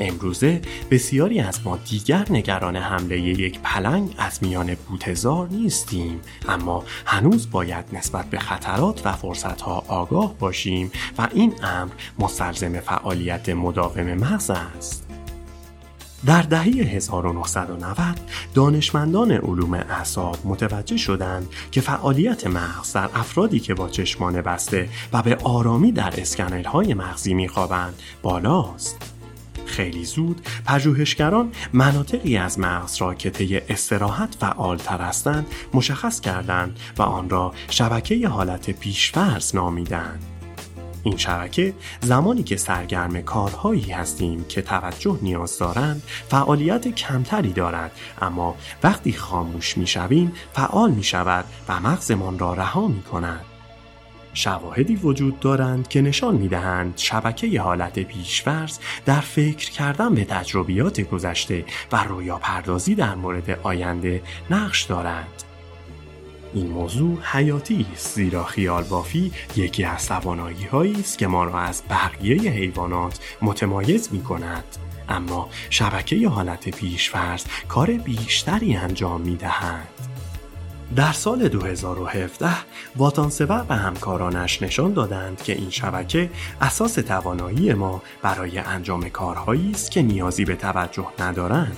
امروزه 0.00 0.60
بسیاری 0.90 1.40
از 1.40 1.60
ما 1.64 1.76
دیگر 1.76 2.26
نگران 2.30 2.76
حمله 2.76 3.20
یک 3.20 3.60
پلنگ 3.60 4.14
از 4.18 4.42
میان 4.42 4.74
بوتزار 4.88 5.48
نیستیم 5.48 6.20
اما 6.48 6.84
هنوز 7.06 7.50
باید 7.50 7.84
نسبت 7.92 8.26
به 8.26 8.38
خطرات 8.38 9.06
و 9.06 9.12
فرصتها 9.12 9.84
آگاه 9.88 10.34
باشیم 10.38 10.92
و 11.18 11.28
این 11.32 11.54
امر 11.62 11.92
مستلزم 12.18 12.80
فعالیت 12.80 13.48
مداوم 13.48 14.14
مغز 14.14 14.50
است. 14.50 15.07
در 16.26 16.42
دهه 16.42 16.62
1990 16.62 18.20
دانشمندان 18.54 19.32
علوم 19.32 19.74
اعصاب 19.74 20.38
متوجه 20.44 20.96
شدند 20.96 21.48
که 21.70 21.80
فعالیت 21.80 22.46
مغز 22.46 22.92
در 22.92 23.10
افرادی 23.14 23.60
که 23.60 23.74
با 23.74 23.88
چشمان 23.88 24.42
بسته 24.42 24.88
و 25.12 25.22
به 25.22 25.36
آرامی 25.44 25.92
در 25.92 26.14
اسکنرهای 26.18 26.94
مغزی 26.94 27.34
میخوابند 27.34 27.94
بالاست. 28.22 28.96
خیلی 29.66 30.04
زود 30.04 30.40
پژوهشگران 30.66 31.52
مناطقی 31.72 32.36
از 32.36 32.58
مغز 32.58 32.96
را 32.96 33.14
که 33.14 33.30
طی 33.30 33.56
استراحت 33.56 34.34
فعالتر 34.40 35.00
هستند 35.00 35.46
مشخص 35.74 36.20
کردند 36.20 36.78
و 36.98 37.02
آن 37.02 37.30
را 37.30 37.54
شبکه 37.70 38.28
حالت 38.28 38.70
پیشفرض 38.70 39.54
نامیدند. 39.54 40.37
این 41.02 41.16
شبکه 41.16 41.74
زمانی 42.00 42.42
که 42.42 42.56
سرگرم 42.56 43.20
کارهایی 43.20 43.90
هستیم 43.90 44.44
که 44.44 44.62
توجه 44.62 45.18
نیاز 45.22 45.58
دارند 45.58 46.02
فعالیت 46.28 46.88
کمتری 46.88 47.52
دارد 47.52 47.92
اما 48.20 48.56
وقتی 48.82 49.12
خاموش 49.12 49.78
می 49.78 49.86
شویم 49.86 50.32
فعال 50.52 50.90
می 50.90 51.04
شود 51.04 51.44
و 51.68 51.80
مغزمان 51.80 52.38
را 52.38 52.54
رها 52.54 52.88
می 52.88 53.02
کند. 53.02 53.44
شواهدی 54.34 54.96
وجود 54.96 55.40
دارند 55.40 55.88
که 55.88 56.00
نشان 56.00 56.34
می 56.34 56.48
دهند 56.48 56.92
شبکه 56.96 57.60
حالت 57.60 57.98
پیشورز 57.98 58.78
در 59.06 59.20
فکر 59.20 59.70
کردن 59.70 60.14
به 60.14 60.24
تجربیات 60.24 61.00
گذشته 61.00 61.64
و 61.92 62.04
رویا 62.04 62.36
پردازی 62.36 62.94
در 62.94 63.14
مورد 63.14 63.50
آینده 63.62 64.22
نقش 64.50 64.82
دارند. 64.82 65.37
این 66.54 66.66
موضوع 66.66 67.18
حیاتی 67.22 67.86
است 67.92 68.14
زیرا 68.14 68.44
خیال 68.44 68.82
بافی 68.84 69.32
یکی 69.56 69.84
از 69.84 70.08
توانایی 70.08 70.64
هایی 70.64 71.00
است 71.00 71.18
که 71.18 71.26
ما 71.26 71.44
را 71.44 71.58
از 71.58 71.82
بقیه 71.90 72.50
حیوانات 72.50 73.18
متمایز 73.42 74.08
می 74.12 74.22
کند 74.22 74.64
اما 75.08 75.48
شبکه 75.70 76.28
حالت 76.28 76.68
پیشفرض 76.68 77.44
کار 77.68 77.90
بیشتری 77.90 78.76
انجام 78.76 79.20
می 79.20 79.36
دهد. 79.36 79.88
در 80.96 81.12
سال 81.12 81.48
2017 81.48 82.50
واتانسور 82.96 83.64
و 83.68 83.76
همکارانش 83.76 84.62
نشان 84.62 84.92
دادند 84.92 85.42
که 85.42 85.52
این 85.52 85.70
شبکه 85.70 86.30
اساس 86.60 86.94
توانایی 86.94 87.74
ما 87.74 88.02
برای 88.22 88.58
انجام 88.58 89.08
کارهایی 89.08 89.70
است 89.70 89.90
که 89.90 90.02
نیازی 90.02 90.44
به 90.44 90.56
توجه 90.56 91.06
ندارند. 91.18 91.76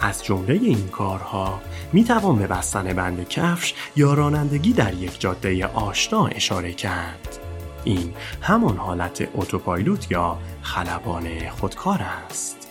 از 0.00 0.24
جمله 0.24 0.54
این 0.54 0.88
کارها 0.88 1.60
می 1.94 2.04
توان 2.04 2.38
به 2.38 2.46
بستن 2.46 2.92
بند 2.92 3.28
کفش 3.28 3.74
یا 3.96 4.14
رانندگی 4.14 4.72
در 4.72 4.94
یک 4.94 5.20
جاده 5.20 5.66
آشنا 5.66 6.26
اشاره 6.26 6.72
کرد. 6.72 7.38
این 7.84 8.14
همان 8.40 8.76
حالت 8.76 9.28
اتوپایلوت 9.34 10.10
یا 10.10 10.38
خلبان 10.62 11.48
خودکار 11.48 12.00
است. 12.02 12.68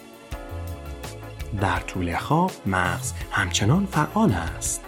در 1.61 1.79
طول 1.79 2.17
خواب 2.17 2.51
مغز 2.65 3.13
همچنان 3.31 3.87
فعال 3.91 4.31
است. 4.31 4.81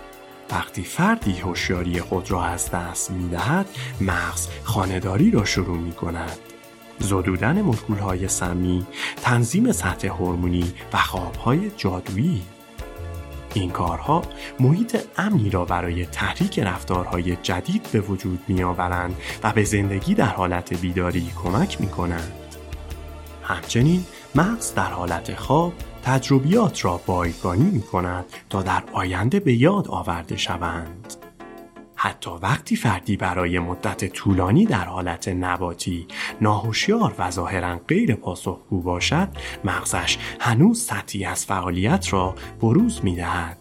وقتی 0.51 0.83
فردی 0.83 1.33
هوشیاری 1.33 2.01
خود 2.01 2.31
را 2.31 2.43
از 2.43 2.71
دست 2.71 3.11
می 3.11 3.29
دهد، 3.29 3.67
مغز 4.01 4.47
خانداری 4.63 5.31
را 5.31 5.45
شروع 5.45 5.77
می 5.77 5.91
کند. 5.91 6.37
زدودن 6.99 7.61
مولکول 7.61 7.97
های 7.97 8.27
سمی، 8.27 8.85
تنظیم 9.21 9.71
سطح 9.71 10.07
هورمونی 10.07 10.73
و 10.93 10.97
خوابهای 10.97 11.71
جادویی 11.77 12.41
این 13.55 13.71
کارها 13.71 14.21
محیط 14.59 14.97
امنی 15.17 15.49
را 15.49 15.65
برای 15.65 16.05
تحریک 16.05 16.59
رفتارهای 16.59 17.35
جدید 17.35 17.89
به 17.91 17.99
وجود 17.99 18.39
می 18.47 18.63
و 19.43 19.51
به 19.55 19.63
زندگی 19.63 20.13
در 20.13 20.25
حالت 20.25 20.73
بیداری 20.73 21.31
کمک 21.43 21.81
می 21.81 21.87
کنند. 21.87 22.33
همچنین 23.43 24.05
مغز 24.35 24.73
در 24.73 24.91
حالت 24.91 25.35
خواب 25.35 25.73
تجربیات 26.03 26.85
را 26.85 27.01
بایگانی 27.05 27.71
می 27.71 27.81
کند 27.81 28.25
تا 28.49 28.61
در 28.61 28.83
آینده 28.93 29.39
به 29.39 29.53
یاد 29.53 29.87
آورده 29.87 30.37
شوند. 30.37 31.24
حتی 32.05 32.31
وقتی 32.41 32.75
فردی 32.75 33.17
برای 33.17 33.59
مدت 33.59 34.05
طولانی 34.05 34.65
در 34.65 34.85
حالت 34.85 35.27
نباتی 35.27 36.07
ناهوشیار 36.41 37.15
و 37.19 37.31
ظاهرا 37.31 37.79
غیر 37.87 38.15
پاسخگو 38.15 38.81
باشد 38.81 39.27
مغزش 39.63 40.17
هنوز 40.39 40.83
سطحی 40.83 41.25
از 41.25 41.45
فعالیت 41.45 42.13
را 42.13 42.35
بروز 42.61 43.03
می 43.03 43.15
دهد. 43.15 43.57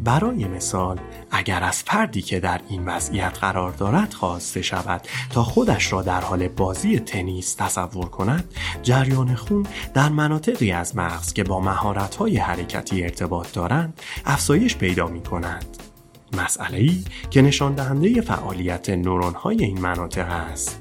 برای 0.00 0.44
مثال 0.44 1.00
اگر 1.30 1.62
از 1.64 1.82
فردی 1.82 2.22
که 2.22 2.40
در 2.40 2.60
این 2.68 2.84
وضعیت 2.84 3.38
قرار 3.40 3.72
دارد 3.72 4.14
خواسته 4.14 4.62
شود 4.62 5.00
تا 5.30 5.42
خودش 5.42 5.92
را 5.92 6.02
در 6.02 6.20
حال 6.20 6.48
بازی 6.48 6.98
تنیس 6.98 7.54
تصور 7.54 8.08
کند 8.08 8.54
جریان 8.82 9.34
خون 9.34 9.66
در 9.94 10.08
مناطقی 10.08 10.72
از 10.72 10.96
مغز 10.96 11.32
که 11.32 11.44
با 11.44 11.60
مهارت‌های 11.60 12.36
حرکتی 12.36 13.02
ارتباط 13.02 13.52
دارند 13.52 14.00
افزایش 14.24 14.76
پیدا 14.76 15.06
می 15.06 15.20
کند 15.22 15.85
مسئله 16.32 16.78
ای 16.78 17.04
که 17.30 17.42
نشان 17.42 17.74
دهنده 17.74 18.20
فعالیت 18.20 18.90
نورون 18.90 19.34
های 19.34 19.64
این 19.64 19.80
مناطق 19.80 20.30
است 20.30 20.80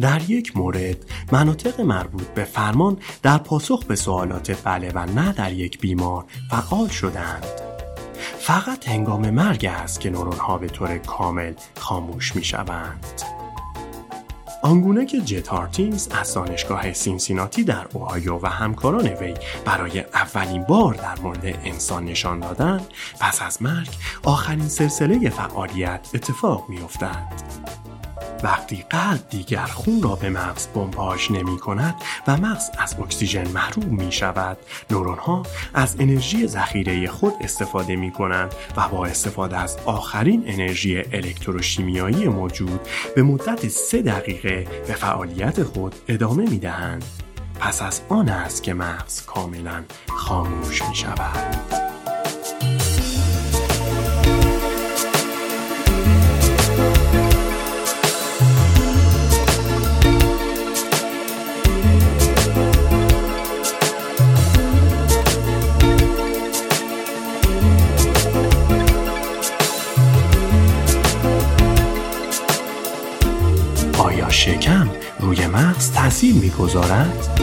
در 0.00 0.30
یک 0.30 0.56
مورد 0.56 0.96
مناطق 1.32 1.80
مربوط 1.80 2.26
به 2.26 2.44
فرمان 2.44 2.98
در 3.22 3.38
پاسخ 3.38 3.84
به 3.84 3.96
سوالات 3.96 4.64
بله 4.64 4.92
و 4.94 5.06
نه 5.06 5.32
در 5.32 5.52
یک 5.52 5.80
بیمار 5.80 6.24
فعال 6.50 6.88
شدند 6.88 7.46
فقط 8.38 8.88
هنگام 8.88 9.30
مرگ 9.30 9.66
است 9.66 10.00
که 10.00 10.10
نورون 10.10 10.36
ها 10.38 10.58
به 10.58 10.68
طور 10.68 10.98
کامل 10.98 11.52
خاموش 11.78 12.36
می 12.36 12.44
شوند. 12.44 13.33
آنگونه 14.64 15.06
که 15.06 15.20
جت 15.20 15.48
هارتینز 15.48 16.08
از 16.10 16.34
دانشگاه 16.34 16.92
سینسیناتی 16.92 17.64
در 17.64 17.86
اوهایو 17.92 18.38
و 18.42 18.46
همکاران 18.46 19.06
وی 19.06 19.34
برای 19.64 20.00
اولین 20.00 20.62
بار 20.62 20.94
در 20.94 21.20
مورد 21.22 21.44
انسان 21.44 22.04
نشان 22.04 22.40
دادند 22.40 22.86
پس 23.20 23.42
از 23.42 23.62
مرگ 23.62 23.88
آخرین 24.22 24.68
سلسله 24.68 25.30
فعالیت 25.30 26.10
اتفاق 26.14 26.68
میافتد. 26.68 27.32
وقتی 28.44 28.84
قلب 28.90 29.20
دیگر 29.30 29.66
خون 29.66 30.02
را 30.02 30.16
به 30.16 30.30
مغز 30.30 30.66
بمباژ 30.66 31.30
نمی 31.30 31.58
کند 31.58 31.94
و 32.26 32.36
مغز 32.36 32.70
از 32.78 32.96
اکسیژن 32.98 33.48
محروم 33.48 33.94
می 34.04 34.12
شود 34.12 34.56
نورون 34.90 35.18
ها 35.18 35.42
از 35.74 35.96
انرژی 35.98 36.46
ذخیره 36.46 37.08
خود 37.08 37.32
استفاده 37.40 37.96
می 37.96 38.10
کنند 38.10 38.54
و 38.76 38.88
با 38.88 39.06
استفاده 39.06 39.56
از 39.56 39.76
آخرین 39.84 40.44
انرژی 40.46 40.98
الکتروشیمیایی 40.98 42.28
موجود 42.28 42.80
به 43.16 43.22
مدت 43.22 43.68
سه 43.68 44.02
دقیقه 44.02 44.66
به 44.86 44.92
فعالیت 44.92 45.62
خود 45.62 45.94
ادامه 46.08 46.50
می 46.50 46.58
دهند 46.58 47.04
پس 47.60 47.82
از 47.82 48.00
آن 48.08 48.28
است 48.28 48.62
که 48.62 48.74
مغز 48.74 49.26
کاملا 49.26 49.84
خاموش 50.08 50.82
می 50.82 50.94
شود. 50.94 51.93
مغز 75.54 75.92
تاثیر 75.92 76.34
می‌گذارد؟ 76.34 77.40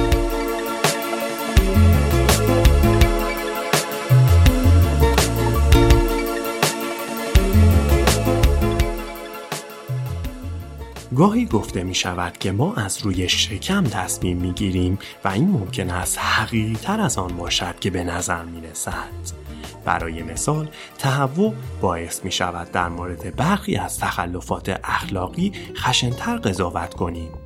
گاهی 11.15 11.45
گفته 11.45 11.83
می 11.83 11.95
شود 11.95 12.37
که 12.37 12.51
ما 12.51 12.73
از 12.73 13.01
روی 13.01 13.29
شکم 13.29 13.83
تصمیم 13.83 14.37
می 14.37 14.51
گیریم 14.51 14.99
و 15.23 15.27
این 15.27 15.51
ممکن 15.51 15.89
است 15.89 16.19
حقیقی 16.19 16.75
تر 16.75 16.99
از 16.99 17.17
آن 17.17 17.37
باشد 17.37 17.79
که 17.79 17.89
به 17.89 18.03
نظر 18.03 18.43
می 18.43 18.61
رسد. 18.61 19.41
برای 19.85 20.23
مثال 20.23 20.69
تهوع 20.97 21.53
باعث 21.81 22.25
می 22.25 22.31
شود 22.31 22.71
در 22.71 22.89
مورد 22.89 23.35
برخی 23.35 23.75
از 23.75 23.99
تخلفات 23.99 24.79
اخلاقی 24.83 25.51
خشنتر 25.75 26.37
قضاوت 26.37 26.93
کنیم 26.93 27.40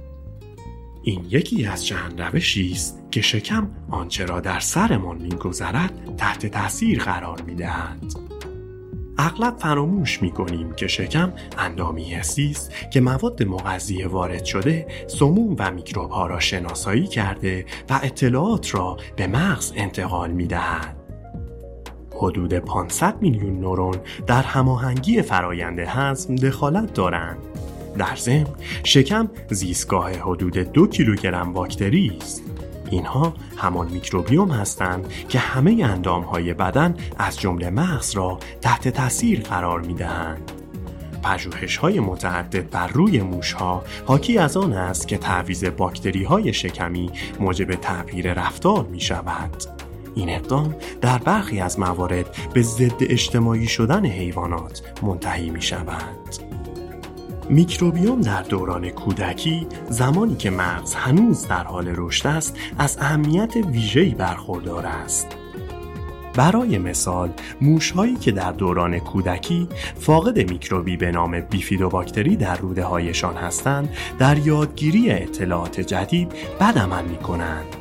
این 1.07 1.25
یکی 1.29 1.65
از 1.65 1.85
چند 1.85 2.21
روشی 2.21 2.71
است 2.71 3.03
که 3.11 3.21
شکم 3.21 3.67
آنچه 3.89 4.25
را 4.25 4.39
در 4.39 4.59
سرمان 4.59 5.17
میگذرد 5.17 6.15
تحت 6.17 6.45
تاثیر 6.45 7.03
قرار 7.03 7.41
می‌دهد 7.41 8.13
اغلب 9.17 9.57
فراموش 9.57 10.21
می 10.21 10.31
کنیم 10.31 10.73
که 10.73 10.87
شکم 10.87 11.33
اندامی 11.57 12.03
حسی 12.03 12.51
است 12.51 12.71
که 12.91 13.01
مواد 13.01 13.43
مغذی 13.43 14.03
وارد 14.03 14.45
شده 14.45 14.87
سموم 15.07 15.55
و 15.59 15.71
میکروب 15.71 16.11
ها 16.11 16.27
را 16.27 16.39
شناسایی 16.39 17.07
کرده 17.07 17.65
و 17.89 17.99
اطلاعات 18.03 18.75
را 18.75 18.97
به 19.15 19.27
مغز 19.27 19.73
انتقال 19.75 20.31
می 20.31 20.47
دهد. 20.47 20.95
حدود 22.17 22.53
500 22.53 23.21
میلیون 23.21 23.59
نورون 23.59 23.97
در 24.27 24.43
هماهنگی 24.43 25.21
فرایند 25.21 25.79
هضم 25.79 26.35
دخالت 26.35 26.93
دارند. 26.93 27.37
در 27.97 28.15
ضمن 28.15 28.47
شکم 28.84 29.29
زیستگاه 29.49 30.12
حدود 30.12 30.58
دو 30.58 30.88
کیلوگرم 30.88 31.53
باکتری 31.53 32.17
است. 32.21 32.43
اینها 32.91 33.34
همان 33.58 33.88
میکروبیوم 33.88 34.51
هستند 34.51 35.08
که 35.29 35.39
همه 35.39 35.84
اندام 35.84 36.23
های 36.23 36.53
بدن 36.53 36.95
از 37.17 37.39
جمله 37.39 37.69
مغز 37.69 38.12
را 38.12 38.39
تحت 38.62 38.88
تاثیر 38.88 39.41
قرار 39.41 39.81
می 39.81 39.93
دهند. 39.93 40.51
پژوهش 41.23 41.77
های 41.77 41.99
متعدد 41.99 42.69
بر 42.69 42.88
روی 42.88 43.21
موش 43.21 43.53
ها 43.53 43.84
حاکی 44.05 44.38
از 44.38 44.58
آن 44.58 44.73
است 44.73 45.08
که 45.08 45.17
تعویز 45.17 45.65
باکتری 45.65 46.23
های 46.23 46.53
شکمی 46.53 47.12
موجب 47.39 47.75
تغییر 47.75 48.34
رفتار 48.34 48.86
می 48.86 48.99
شود. 48.99 49.63
این 50.15 50.29
اقدام 50.29 50.75
در 51.01 51.17
برخی 51.17 51.60
از 51.60 51.79
موارد 51.79 52.38
به 52.53 52.62
ضد 52.62 53.01
اجتماعی 53.01 53.67
شدن 53.67 54.05
حیوانات 54.05 54.81
منتهی 55.03 55.49
می 55.49 55.62
شود. 55.62 56.44
میکروبیوم 57.49 58.21
در 58.21 58.41
دوران 58.41 58.89
کودکی 58.89 59.67
زمانی 59.89 60.36
که 60.36 60.49
مغز 60.49 60.93
هنوز 60.93 61.47
در 61.47 61.63
حال 61.63 61.93
رشد 61.95 62.27
است 62.27 62.58
از 62.77 62.97
اهمیت 63.01 63.55
ویژه‌ای 63.55 64.10
برخوردار 64.10 64.86
است. 64.86 65.27
برای 66.34 66.77
مثال 66.77 67.29
موشهایی 67.62 68.15
که 68.15 68.31
در 68.31 68.51
دوران 68.51 68.99
کودکی 68.99 69.69
فاقد 69.99 70.51
میکروبی 70.51 70.97
به 70.97 71.12
نام 71.12 71.39
بیفیدوباکتری 71.39 72.36
در 72.36 72.58
روده 72.58 72.84
هایشان 72.84 73.36
هستند 73.36 73.89
در 74.19 74.38
یادگیری 74.38 75.12
اطلاعات 75.12 75.81
جدید 75.81 76.31
بد 76.60 76.77
عمل 76.77 77.05
می 77.05 77.17
کنند. 77.17 77.75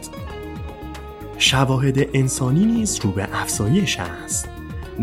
شواهد 1.39 1.99
انسانی 2.15 2.65
نیز 2.65 3.01
رو 3.03 3.11
به 3.11 3.29
افزایش 3.33 3.99
است 4.01 4.54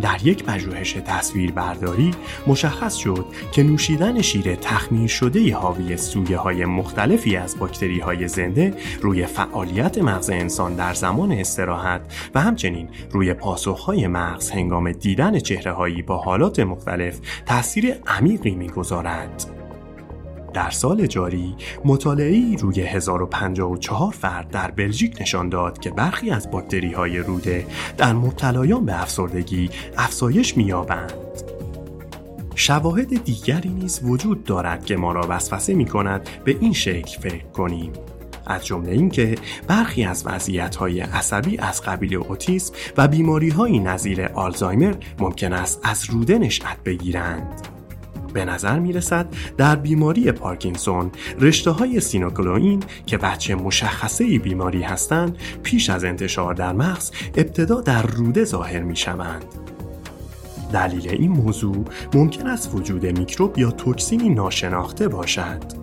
در 0.01 0.17
یک 0.23 0.43
پژوهش 0.43 0.93
تصویربرداری 1.05 2.11
مشخص 2.47 2.95
شد 2.95 3.25
که 3.51 3.63
نوشیدن 3.63 4.21
شیر 4.21 4.55
تخمیر 4.55 5.07
شده 5.07 5.55
حاوی 5.55 5.97
سویه 5.97 6.37
های 6.37 6.65
مختلفی 6.65 7.35
از 7.35 7.59
باکتری 7.59 7.99
های 7.99 8.27
زنده 8.27 8.73
روی 9.01 9.25
فعالیت 9.25 9.97
مغز 9.97 10.29
انسان 10.29 10.75
در 10.75 10.93
زمان 10.93 11.31
استراحت 11.31 12.01
و 12.35 12.41
همچنین 12.41 12.89
روی 13.11 13.33
پاسخهای 13.33 14.07
مغز 14.07 14.51
هنگام 14.51 14.91
دیدن 14.91 15.39
چهره 15.39 15.71
هایی 15.71 16.01
با 16.01 16.17
حالات 16.17 16.59
مختلف 16.59 17.19
تاثیر 17.45 17.95
عمیقی 18.07 18.55
می‌گذارد. 18.55 19.60
در 20.53 20.69
سال 20.69 21.05
جاری 21.07 21.55
مطالعه 21.85 22.55
روی 22.55 22.81
1054 22.81 24.11
فرد 24.11 24.47
در 24.49 24.71
بلژیک 24.71 25.17
نشان 25.21 25.49
داد 25.49 25.79
که 25.79 25.89
برخی 25.89 26.31
از 26.31 26.51
باکتری 26.51 26.93
های 26.93 27.17
روده 27.17 27.67
در 27.97 28.13
مبتلایان 28.13 28.85
به 28.85 29.01
افسردگی 29.01 29.69
افزایش 29.97 30.57
می‌یابند. 30.57 31.13
شواهد 32.55 33.23
دیگری 33.23 33.69
نیز 33.69 33.99
وجود 34.03 34.43
دارد 34.43 34.85
که 34.85 34.95
ما 34.95 35.11
را 35.11 35.25
وسوسه 35.29 35.73
می 35.73 35.85
کند 35.85 36.29
به 36.45 36.57
این 36.59 36.73
شکل 36.73 37.19
فکر 37.19 37.45
کنیم. 37.45 37.91
از 38.45 38.65
جمله 38.65 38.91
اینکه 38.91 39.35
برخی 39.67 40.03
از 40.03 40.23
وضعیت‌های 40.25 40.99
عصبی 40.99 41.57
از 41.57 41.81
قبیل 41.81 42.15
اوتیسم 42.15 42.73
و 42.97 43.07
بیماری‌هایی 43.07 43.79
نظیر 43.79 44.25
آلزایمر 44.25 44.95
ممکن 45.19 45.53
است 45.53 45.79
از 45.83 46.09
روده 46.09 46.37
نشأت 46.37 46.77
بگیرند. 46.85 47.80
به 48.33 48.45
نظر 48.45 48.79
می 48.79 48.93
رسد 48.93 49.27
در 49.57 49.75
بیماری 49.75 50.31
پارکینسون 50.31 51.11
رشته 51.39 51.71
های 51.71 51.99
سینوکلوئین 51.99 52.83
که 53.05 53.17
بچه 53.17 53.55
مشخصه 53.55 54.39
بیماری 54.39 54.81
هستند 54.81 55.37
پیش 55.63 55.89
از 55.89 56.03
انتشار 56.03 56.53
در 56.53 56.73
مغز 56.73 57.11
ابتدا 57.35 57.81
در 57.81 58.01
روده 58.01 58.43
ظاهر 58.43 58.79
می 58.79 58.95
شوند. 58.95 59.45
دلیل 60.73 61.09
این 61.09 61.31
موضوع 61.31 61.85
ممکن 62.13 62.47
است 62.47 62.75
وجود 62.75 63.05
میکروب 63.05 63.59
یا 63.59 63.71
توکسینی 63.71 64.29
ناشناخته 64.29 65.07
باشد. 65.07 65.80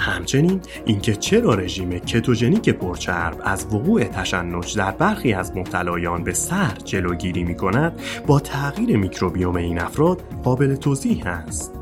همچنین 0.00 0.60
اینکه 0.84 1.14
چرا 1.14 1.54
رژیم 1.54 1.98
کتوژنیک 1.98 2.70
پرچرب 2.70 3.40
از 3.44 3.66
وقوع 3.66 4.04
تشنج 4.04 4.76
در 4.76 4.90
برخی 4.90 5.32
از 5.32 5.56
مبتلایان 5.56 6.24
به 6.24 6.32
سر 6.32 6.74
جلوگیری 6.84 7.44
می 7.44 7.54
کند 7.54 8.00
با 8.26 8.40
تغییر 8.40 8.96
میکروبیوم 8.96 9.56
این 9.56 9.78
افراد 9.80 10.22
قابل 10.44 10.76
توضیح 10.76 11.26
است. 11.26 11.79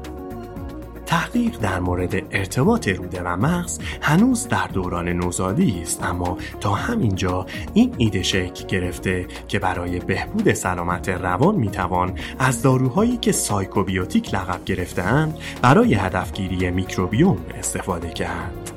تحقیق 1.09 1.59
در 1.59 1.81
مورد 1.81 2.15
ارتباط 2.31 2.89
روده 2.89 3.23
و 3.23 3.37
مغز 3.37 3.79
هنوز 4.03 4.49
در 4.49 4.67
دوران 4.67 5.09
نوزادی 5.09 5.81
است 5.83 6.05
اما 6.05 6.39
تا 6.61 6.75
همینجا 6.75 7.47
این 7.75 7.95
ایده 7.99 8.23
شکل 8.23 8.67
گرفته 8.67 9.27
که 9.49 9.59
برای 9.59 9.99
بهبود 9.99 10.53
سلامت 10.53 11.09
روان 11.09 11.55
می‌توان 11.55 12.19
از 12.39 12.63
داروهایی 12.63 13.17
که 13.17 13.33
psychobiotic 13.33 14.35
لقب 14.35 14.65
گرفتهاند 14.65 15.39
برای 15.63 15.95
هدفگیری 15.95 16.71
میکروبیوم 16.71 17.39
استفاده 17.59 18.09
کرد. 18.09 18.68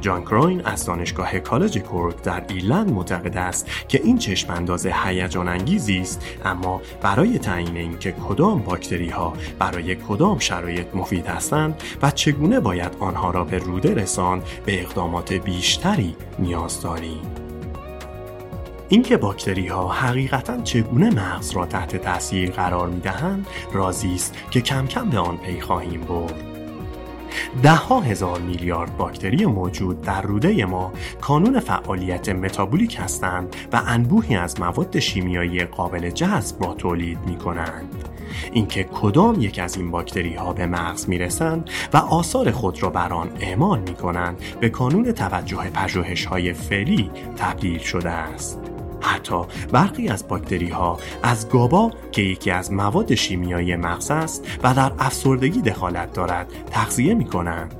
جان 0.00 0.24
کراین 0.24 0.66
از 0.66 0.84
دانشگاه 0.84 1.38
کالج 1.38 1.78
کورک 1.78 2.22
در 2.22 2.44
ایرلند 2.48 2.92
معتقد 2.92 3.36
است 3.36 3.70
که 3.88 4.00
این 4.04 4.18
چشم 4.18 4.52
انداز 4.52 4.86
هیجان 4.86 5.48
انگیزی 5.48 5.98
است 5.98 6.24
اما 6.44 6.82
برای 7.02 7.38
تعیین 7.38 7.76
اینکه 7.76 8.12
کدام 8.12 8.62
باکتری 8.62 9.08
ها 9.08 9.32
برای 9.58 9.94
کدام 9.94 10.38
شرایط 10.38 10.86
مفید 10.94 11.26
هستند 11.26 11.82
و 12.02 12.10
چگونه 12.10 12.60
باید 12.60 12.96
آنها 13.00 13.30
را 13.30 13.44
به 13.44 13.58
روده 13.58 13.94
رساند 13.94 14.42
به 14.66 14.80
اقدامات 14.82 15.32
بیشتری 15.32 16.16
نیاز 16.38 16.82
داریم. 16.82 17.20
اینکه 18.88 19.16
باکتری 19.16 19.66
ها 19.66 19.88
حقیقتا 19.88 20.62
چگونه 20.62 21.10
مغز 21.10 21.50
را 21.50 21.66
تحت 21.66 21.96
تاثیر 21.96 22.50
قرار 22.50 22.88
می 22.88 23.00
دهند 23.00 23.46
رازی 23.72 24.14
است 24.14 24.34
که 24.50 24.60
کم 24.60 24.86
کم 24.86 25.10
به 25.10 25.18
آن 25.18 25.36
پی 25.36 25.60
خواهیم 25.60 26.00
برد. 26.00 26.49
ده 27.62 27.74
ها 27.74 28.00
هزار 28.00 28.40
میلیارد 28.40 28.96
باکتری 28.96 29.46
موجود 29.46 30.02
در 30.02 30.22
روده 30.22 30.64
ما 30.64 30.92
کانون 31.20 31.60
فعالیت 31.60 32.28
متابولیک 32.28 32.98
هستند 33.00 33.56
و 33.72 33.82
انبوهی 33.86 34.36
از 34.36 34.60
مواد 34.60 34.98
شیمیایی 34.98 35.64
قابل 35.64 36.10
جذب 36.10 36.64
را 36.64 36.74
تولید 36.74 37.18
می 37.26 37.36
کنند. 37.36 38.08
اینکه 38.52 38.84
کدام 38.84 39.40
یک 39.40 39.58
از 39.58 39.76
این 39.76 39.90
باکتری 39.90 40.34
ها 40.34 40.52
به 40.52 40.66
مغز 40.66 41.08
می 41.08 41.18
رسند 41.18 41.70
و 41.92 41.96
آثار 41.96 42.50
خود 42.50 42.82
را 42.82 42.90
بر 42.90 43.12
آن 43.12 43.30
اعمال 43.40 43.78
می 43.78 43.94
کنند 43.94 44.38
به 44.60 44.68
کانون 44.68 45.12
توجه 45.12 45.70
پژوهش 45.74 46.24
های 46.24 46.52
فعلی 46.52 47.10
تبدیل 47.36 47.78
شده 47.78 48.10
است. 48.10 48.69
حتی 49.00 49.42
برخی 49.72 50.08
از 50.08 50.28
باکتری 50.28 50.68
ها 50.68 50.98
از 51.22 51.48
گابا 51.48 51.90
که 52.12 52.22
یکی 52.22 52.50
از 52.50 52.72
مواد 52.72 53.14
شیمیایی 53.14 53.76
مغز 53.76 54.10
است 54.10 54.46
و 54.62 54.74
در 54.74 54.92
افسردگی 54.98 55.62
دخالت 55.62 56.12
دارد 56.12 56.52
تغذیه 56.70 57.14
می 57.14 57.24
کنند. 57.24 57.74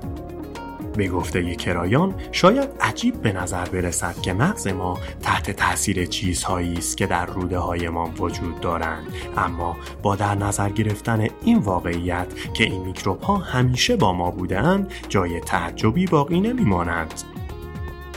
به 0.96 1.08
گفته 1.08 1.54
کرایان 1.54 2.14
شاید 2.32 2.68
عجیب 2.80 3.22
به 3.22 3.32
نظر 3.32 3.64
برسد 3.64 4.20
که 4.22 4.32
مغز 4.32 4.66
ما 4.66 4.98
تحت 5.22 5.50
تاثیر 5.50 6.06
چیزهایی 6.06 6.74
است 6.74 6.96
که 6.96 7.06
در 7.06 7.26
روده 7.26 7.58
های 7.58 7.88
ما 7.88 8.10
وجود 8.18 8.60
دارند 8.60 9.06
اما 9.36 9.76
با 10.02 10.16
در 10.16 10.34
نظر 10.34 10.68
گرفتن 10.68 11.28
این 11.44 11.58
واقعیت 11.58 12.26
که 12.54 12.64
این 12.64 12.82
میکروب 12.82 13.22
ها 13.22 13.36
همیشه 13.36 13.96
با 13.96 14.12
ما 14.12 14.30
بودند 14.30 14.92
جای 15.08 15.40
تعجبی 15.40 16.06
باقی 16.06 16.40
نمیماند 16.40 17.14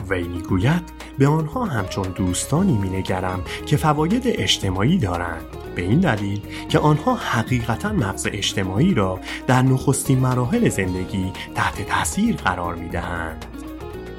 وی 0.09 0.23
می‌گوید 0.23 0.83
به 1.17 1.27
آنها 1.27 1.65
همچون 1.65 2.07
دوستانی 2.15 2.77
مینگرم 2.77 3.43
که 3.65 3.77
فواید 3.77 4.23
اجتماعی 4.25 4.97
دارند 4.97 5.45
به 5.75 5.81
این 5.81 5.99
دلیل 5.99 6.41
که 6.69 6.79
آنها 6.79 7.15
حقیقتا 7.15 7.93
مغز 7.93 8.27
اجتماعی 8.31 8.93
را 8.93 9.19
در 9.47 9.61
نخستین 9.61 10.19
مراحل 10.19 10.69
زندگی 10.69 11.31
تحت 11.55 11.87
تاثیر 11.87 12.35
قرار 12.35 12.75
می 12.75 12.89
دهند. 12.89 13.45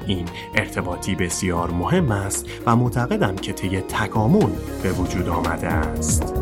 این 0.07 0.25
ارتباطی 0.55 1.15
بسیار 1.15 1.71
مهم 1.71 2.11
است 2.11 2.45
و 2.65 2.75
معتقدم 2.75 3.35
که 3.35 3.53
طی 3.53 3.81
تکامل 3.81 4.49
به 4.83 4.91
وجود 4.91 5.29
آمده 5.29 5.67
است. 5.67 6.33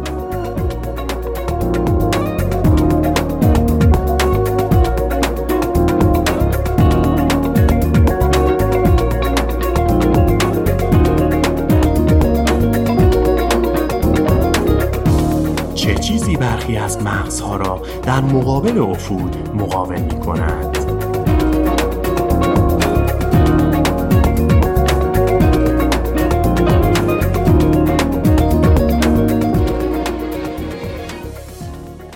برخی 16.54 16.78
از 16.78 17.04
مغزها 17.04 17.56
را 17.56 17.82
در 18.04 18.22
مقابل 18.22 18.78
افول 18.80 19.32
مقاوم 19.54 20.01
می 20.01 20.20
کند. 20.20 20.78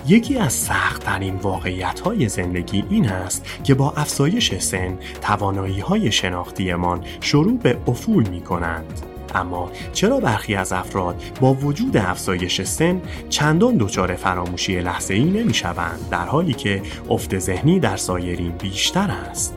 یکی 0.06 0.38
از 0.38 0.52
سختترین 0.52 1.36
واقعیت 1.36 2.00
های 2.00 2.28
زندگی 2.28 2.84
این 2.90 3.08
است 3.08 3.46
که 3.64 3.74
با 3.74 3.92
افزایش 3.96 4.54
سن 4.58 4.98
توانایی 5.22 5.80
های 5.80 6.12
شناختیمان 6.12 7.04
شروع 7.20 7.58
به 7.58 7.78
افول 7.86 8.28
می 8.28 8.40
کنند. 8.40 9.17
اما 9.34 9.70
چرا 9.92 10.20
برخی 10.20 10.54
از 10.54 10.72
افراد 10.72 11.22
با 11.40 11.54
وجود 11.54 11.96
افزایش 11.96 12.62
سن 12.62 13.02
چندان 13.28 13.76
دچار 13.76 14.16
فراموشی 14.16 14.80
لحظه 14.80 15.14
ای 15.14 15.24
نمی 15.24 15.54
شوند 15.54 16.08
در 16.10 16.24
حالی 16.24 16.52
که 16.52 16.82
افت 17.10 17.38
ذهنی 17.38 17.80
در 17.80 17.96
سایرین 17.96 18.50
بیشتر 18.50 19.10
است؟ 19.10 19.54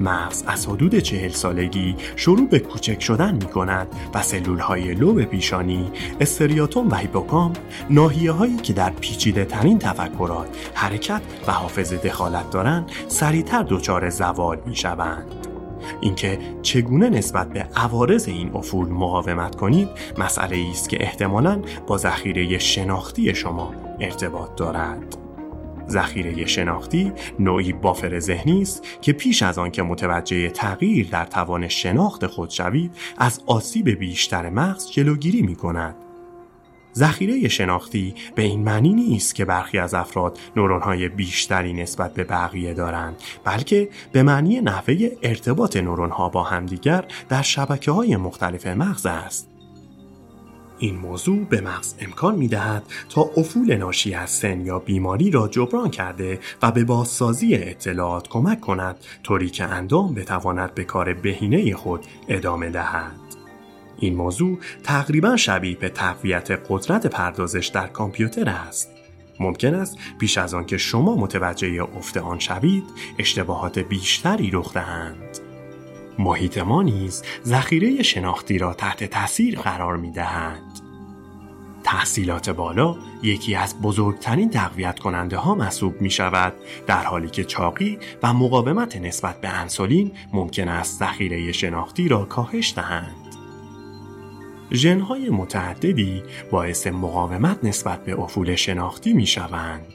مغز 0.00 0.44
از 0.46 0.66
حدود 0.66 0.98
چهل 0.98 1.30
سالگی 1.30 1.96
شروع 2.16 2.48
به 2.48 2.58
کوچک 2.58 3.02
شدن 3.02 3.34
می 3.34 3.46
کند 3.46 3.88
و 4.14 4.22
سلول 4.22 4.58
های 4.58 4.94
لوب 4.94 5.24
پیشانی، 5.24 5.92
استریاتوم 6.20 6.90
و 6.90 6.94
هیپوکام 6.94 7.52
ناحیه 7.90 8.32
هایی 8.32 8.56
که 8.56 8.72
در 8.72 8.90
پیچیده 8.90 9.44
ترین 9.44 9.78
تفکرات، 9.78 10.48
حرکت 10.74 11.22
و 11.46 11.52
حافظه 11.52 11.96
دخالت 11.96 12.50
دارند 12.50 12.90
سریعتر 13.08 13.62
دچار 13.68 14.10
زوال 14.10 14.58
می 14.66 14.76
شوند. 14.76 15.51
اینکه 16.00 16.38
چگونه 16.62 17.08
نسبت 17.08 17.52
به 17.52 17.66
عوارض 17.76 18.28
این 18.28 18.50
افول 18.54 18.88
مقاومت 18.88 19.54
کنید 19.54 19.88
مسئله 20.18 20.66
است 20.70 20.88
که 20.88 21.02
احتمالاً 21.02 21.62
با 21.86 21.98
ذخیره 21.98 22.58
شناختی 22.58 23.34
شما 23.34 23.74
ارتباط 24.00 24.54
دارد. 24.56 25.16
ذخیره 25.88 26.46
شناختی 26.46 27.12
نوعی 27.38 27.72
بافر 27.72 28.18
ذهنی 28.18 28.62
است 28.62 28.82
که 29.00 29.12
پیش 29.12 29.42
از 29.42 29.58
آن 29.58 29.70
که 29.70 29.82
متوجه 29.82 30.50
تغییر 30.50 31.08
در 31.08 31.24
توان 31.24 31.68
شناخت 31.68 32.26
خود 32.26 32.50
شوید 32.50 32.96
از 33.18 33.40
آسیب 33.46 33.88
بیشتر 33.90 34.50
مغز 34.50 34.90
جلوگیری 34.90 35.42
می 35.42 35.56
کند 35.56 35.94
ذخیره 36.96 37.48
شناختی 37.48 38.14
به 38.34 38.42
این 38.42 38.62
معنی 38.62 38.92
نیست 38.92 39.34
که 39.34 39.44
برخی 39.44 39.78
از 39.78 39.94
افراد 39.94 40.38
نورونهای 40.56 41.08
بیشتری 41.08 41.72
نسبت 41.72 42.14
به 42.14 42.24
بقیه 42.24 42.74
دارند 42.74 43.16
بلکه 43.44 43.88
به 44.12 44.22
معنی 44.22 44.60
نحوه 44.60 45.08
ارتباط 45.22 45.76
نورونها 45.76 46.28
با 46.28 46.42
همدیگر 46.42 47.04
در 47.28 47.42
شبکه 47.42 47.90
های 47.90 48.16
مختلف 48.16 48.66
مغز 48.66 49.06
است 49.06 49.48
این 50.78 50.96
موضوع 50.96 51.44
به 51.44 51.60
مغز 51.60 51.94
امکان 52.00 52.34
می 52.34 52.48
دهد 52.48 52.82
تا 53.08 53.30
افول 53.36 53.76
ناشی 53.76 54.14
از 54.14 54.30
سن 54.30 54.60
یا 54.60 54.78
بیماری 54.78 55.30
را 55.30 55.48
جبران 55.48 55.90
کرده 55.90 56.40
و 56.62 56.70
به 56.70 56.84
بازسازی 56.84 57.54
اطلاعات 57.54 58.28
کمک 58.28 58.60
کند 58.60 58.96
طوری 59.22 59.50
که 59.50 59.64
اندام 59.64 60.14
بتواند 60.14 60.74
به 60.74 60.84
کار 60.84 61.14
بهینه 61.14 61.74
خود 61.74 62.06
ادامه 62.28 62.70
دهد. 62.70 63.41
این 64.02 64.16
موضوع 64.16 64.58
تقریبا 64.82 65.36
شبیه 65.36 65.76
به 65.76 65.88
تقویت 65.88 66.50
قدرت 66.68 67.06
پردازش 67.06 67.66
در 67.66 67.86
کامپیوتر 67.86 68.48
است. 68.48 68.90
ممکن 69.40 69.74
است 69.74 69.98
پیش 70.18 70.38
از 70.38 70.54
آن 70.54 70.66
که 70.66 70.78
شما 70.78 71.16
متوجه 71.16 71.82
افت 71.96 72.16
آن 72.16 72.38
شوید 72.38 72.84
اشتباهات 73.18 73.78
بیشتری 73.78 74.50
رخ 74.50 74.74
دهند. 74.74 75.38
محیط 76.18 76.58
ما 76.58 76.82
نیز 76.82 77.22
ذخیره 77.44 78.02
شناختی 78.02 78.58
را 78.58 78.74
تحت 78.74 79.04
تاثیر 79.04 79.60
قرار 79.60 79.96
می 79.96 80.10
دهند. 80.10 80.80
تحصیلات 81.84 82.50
بالا 82.50 82.96
یکی 83.22 83.54
از 83.54 83.80
بزرگترین 83.80 84.50
تقویت 84.50 84.98
کننده 84.98 85.36
ها 85.36 85.54
محسوب 85.54 86.00
می 86.00 86.10
شود 86.10 86.52
در 86.86 87.04
حالی 87.04 87.28
که 87.28 87.44
چاقی 87.44 87.98
و 88.22 88.32
مقاومت 88.32 88.96
نسبت 88.96 89.40
به 89.40 89.48
انسولین 89.48 90.12
ممکن 90.32 90.68
است 90.68 90.98
ذخیره 90.98 91.52
شناختی 91.52 92.08
را 92.08 92.24
کاهش 92.24 92.74
دهند. 92.76 93.21
ژنهای 94.72 95.30
متعددی 95.30 96.22
باعث 96.50 96.86
مقاومت 96.86 97.58
نسبت 97.62 98.04
به 98.04 98.20
افول 98.20 98.54
شناختی 98.54 99.12
می 99.12 99.26
شوند. 99.26 99.86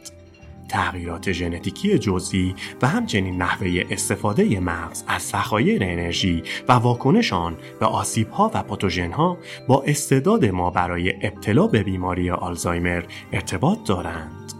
تغییرات 0.69 1.32
ژنتیکی 1.32 1.99
جزئی 1.99 2.55
و 2.82 2.88
همچنین 2.88 3.41
نحوه 3.41 3.84
استفاده 3.89 4.59
مغز 4.59 5.03
از 5.07 5.21
ذخایر 5.21 5.84
انرژی 5.84 6.43
و 6.67 6.73
واکنش 6.73 7.34
آن 7.34 7.57
به 7.80 7.86
آسیبها 7.86 8.51
و 8.53 8.63
پاتوژنها 8.63 9.38
با 9.67 9.84
استعداد 9.84 10.45
ما 10.45 10.69
برای 10.69 11.13
ابتلا 11.25 11.67
به 11.67 11.84
بیماری 11.84 12.30
آلزایمر 12.30 13.03
ارتباط 13.32 13.78
دارند. 13.86 14.53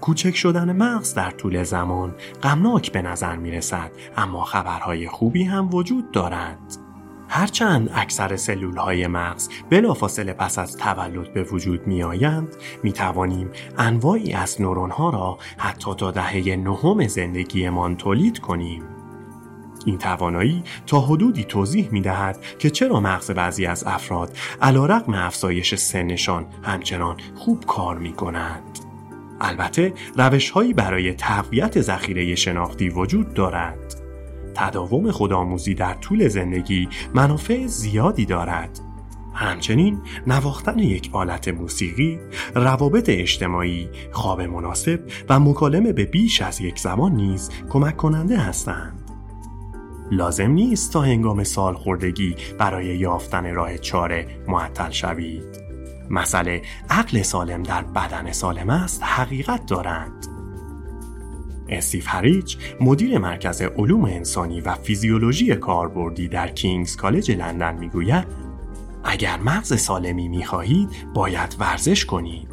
کوچک 0.00 0.36
شدن 0.36 0.72
مغز 0.72 1.14
در 1.14 1.30
طول 1.30 1.62
زمان 1.62 2.14
غمناک 2.42 2.92
به 2.92 3.02
نظر 3.02 3.36
می 3.36 3.50
رسد 3.50 3.90
اما 4.16 4.44
خبرهای 4.44 5.08
خوبی 5.08 5.44
هم 5.44 5.74
وجود 5.74 6.10
دارد. 6.12 6.89
هرچند 7.32 7.90
اکثر 7.94 8.36
سلول 8.36 8.76
های 8.76 9.06
مغز 9.06 9.48
بلافاصله 9.70 10.32
پس 10.32 10.58
از 10.58 10.76
تولد 10.76 11.32
به 11.32 11.42
وجود 11.42 11.86
می 11.86 12.02
آیند 12.02 12.56
می 12.82 12.92
توانیم 12.92 13.50
انواعی 13.78 14.32
از 14.32 14.60
نورون 14.60 14.90
ها 14.90 15.10
را 15.10 15.38
حتی 15.58 15.94
تا 15.94 16.10
دهه 16.10 16.56
نهم 16.56 17.08
زندگیمان 17.08 17.96
تولید 17.96 18.38
کنیم. 18.38 18.82
این 19.86 19.98
توانایی 19.98 20.62
تا 20.86 21.00
حدودی 21.00 21.44
توضیح 21.44 21.88
می 21.92 22.00
دهد 22.00 22.38
که 22.58 22.70
چرا 22.70 23.00
مغز 23.00 23.30
بعضی 23.30 23.66
از 23.66 23.84
افراد 23.86 24.36
علا 24.62 24.86
رقم 24.86 25.14
افزایش 25.14 25.74
سنشان 25.74 26.46
همچنان 26.62 27.16
خوب 27.36 27.66
کار 27.66 27.98
می 27.98 28.12
کند. 28.12 28.62
البته 29.40 29.92
روش 30.16 30.50
هایی 30.50 30.72
برای 30.72 31.14
تقویت 31.14 31.80
ذخیره 31.80 32.34
شناختی 32.34 32.88
وجود 32.88 33.34
دارد. 33.34 33.89
تداوم 34.54 35.10
خودآموزی 35.10 35.74
در 35.74 35.94
طول 35.94 36.28
زندگی 36.28 36.88
منافع 37.14 37.66
زیادی 37.66 38.24
دارد. 38.26 38.80
همچنین 39.34 40.00
نواختن 40.26 40.78
یک 40.78 41.10
آلت 41.12 41.48
موسیقی، 41.48 42.18
روابط 42.54 43.04
اجتماعی، 43.08 43.88
خواب 44.12 44.40
مناسب 44.40 45.00
و 45.28 45.40
مکالمه 45.40 45.92
به 45.92 46.04
بیش 46.04 46.42
از 46.42 46.60
یک 46.60 46.78
زمان 46.78 47.12
نیز 47.12 47.50
کمک 47.70 47.96
کننده 47.96 48.38
هستند. 48.38 49.10
لازم 50.10 50.50
نیست 50.50 50.92
تا 50.92 51.00
هنگام 51.00 51.44
سالخوردگی 51.44 52.36
برای 52.58 52.86
یافتن 52.86 53.54
راه 53.54 53.78
چاره 53.78 54.26
معطل 54.48 54.90
شوید. 54.90 55.60
مسئله 56.10 56.62
عقل 56.90 57.22
سالم 57.22 57.62
در 57.62 57.82
بدن 57.82 58.32
سالم 58.32 58.70
است 58.70 59.02
حقیقت 59.02 59.66
دارند. 59.66 60.39
استیف 61.70 62.04
هریچ 62.08 62.58
مدیر 62.80 63.18
مرکز 63.18 63.62
علوم 63.62 64.04
انسانی 64.04 64.60
و 64.60 64.74
فیزیولوژی 64.74 65.56
کاربردی 65.56 66.28
در 66.28 66.48
کینگز 66.48 66.96
کالج 66.96 67.30
لندن 67.30 67.78
می‌گوید 67.78 68.26
اگر 69.04 69.36
مغز 69.36 69.80
سالمی 69.80 70.28
می‌خواهید 70.28 70.88
باید 71.14 71.56
ورزش 71.58 72.04
کنید 72.04 72.48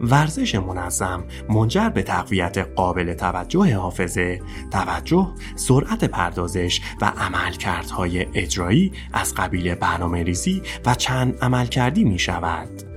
ورزش 0.00 0.54
منظم 0.54 1.24
منجر 1.48 1.88
به 1.88 2.02
تقویت 2.02 2.58
قابل 2.58 3.14
توجه 3.14 3.76
حافظه، 3.76 4.40
توجه، 4.70 5.28
سرعت 5.56 6.04
پردازش 6.04 6.80
و 7.00 7.04
عملکردهای 7.04 8.26
اجرایی 8.34 8.92
از 9.12 9.34
قبیل 9.34 9.74
برنامه 9.74 10.22
ریزی 10.22 10.62
و 10.86 10.94
چند 10.94 11.38
عملکردی 11.42 12.04
می 12.04 12.18
شود. 12.18 12.89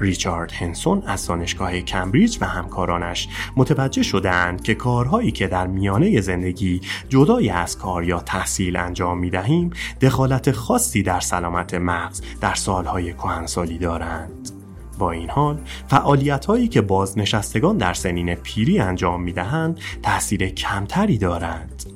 ریچارد 0.00 0.52
هنسون 0.52 1.02
از 1.06 1.26
دانشگاه 1.26 1.80
کمبریج 1.80 2.38
و 2.40 2.44
همکارانش 2.44 3.28
متوجه 3.56 4.02
شدند 4.02 4.62
که 4.62 4.74
کارهایی 4.74 5.30
که 5.30 5.46
در 5.46 5.66
میانه 5.66 6.20
زندگی 6.20 6.80
جدای 7.08 7.50
از 7.50 7.78
کار 7.78 8.04
یا 8.04 8.20
تحصیل 8.20 8.76
انجام 8.76 9.18
می 9.18 9.30
دهیم 9.30 9.70
دخالت 10.00 10.52
خاصی 10.52 11.02
در 11.02 11.20
سلامت 11.20 11.74
مغز 11.74 12.22
در 12.40 12.54
سالهای 12.54 13.12
کهنسالی 13.12 13.78
دارند. 13.78 14.50
با 14.98 15.10
این 15.10 15.30
حال 15.30 15.58
فعالیت 15.88 16.46
هایی 16.46 16.68
که 16.68 16.80
بازنشستگان 16.80 17.76
در 17.76 17.94
سنین 17.94 18.34
پیری 18.34 18.78
انجام 18.78 19.22
می 19.22 19.32
دهند 19.32 19.80
تأثیر 20.02 20.48
کمتری 20.48 21.18
دارند. 21.18 21.95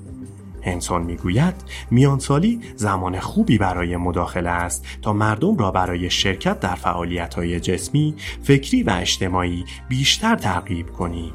هنسون 0.63 1.03
می‌گوید 1.03 1.55
میانسالی 1.91 2.61
زمان 2.77 3.21
خوبی 3.21 3.59
برای 3.59 3.97
مداخله 3.97 4.51
است 4.51 4.87
تا 5.03 5.13
مردم 5.13 5.57
را 5.57 5.71
برای 5.71 6.11
شرکت 6.11 6.61
در 6.61 6.75
فعالیت 6.75 7.35
های 7.35 7.61
جسمی، 7.61 8.15
فکری 8.43 8.83
و 8.83 8.91
اجتماعی 8.91 9.65
بیشتر 9.89 10.37
ترغیب 10.37 10.87
کنیم. 10.93 11.33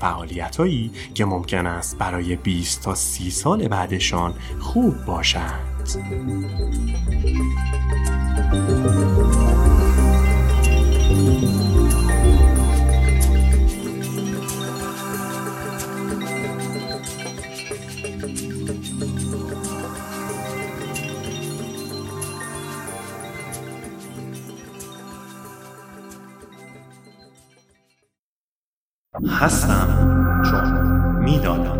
فعالیت 0.00 0.56
هایی 0.56 0.90
که 1.14 1.24
ممکن 1.24 1.66
است 1.66 1.98
برای 1.98 2.36
20 2.36 2.82
تا 2.82 2.94
30 2.94 3.30
سال 3.30 3.68
بعدشان 3.68 4.34
خوب 4.60 5.04
باشد. 5.06 5.70
هستم 29.30 29.88
چون 30.50 30.64
می‌دانم. 31.18 31.79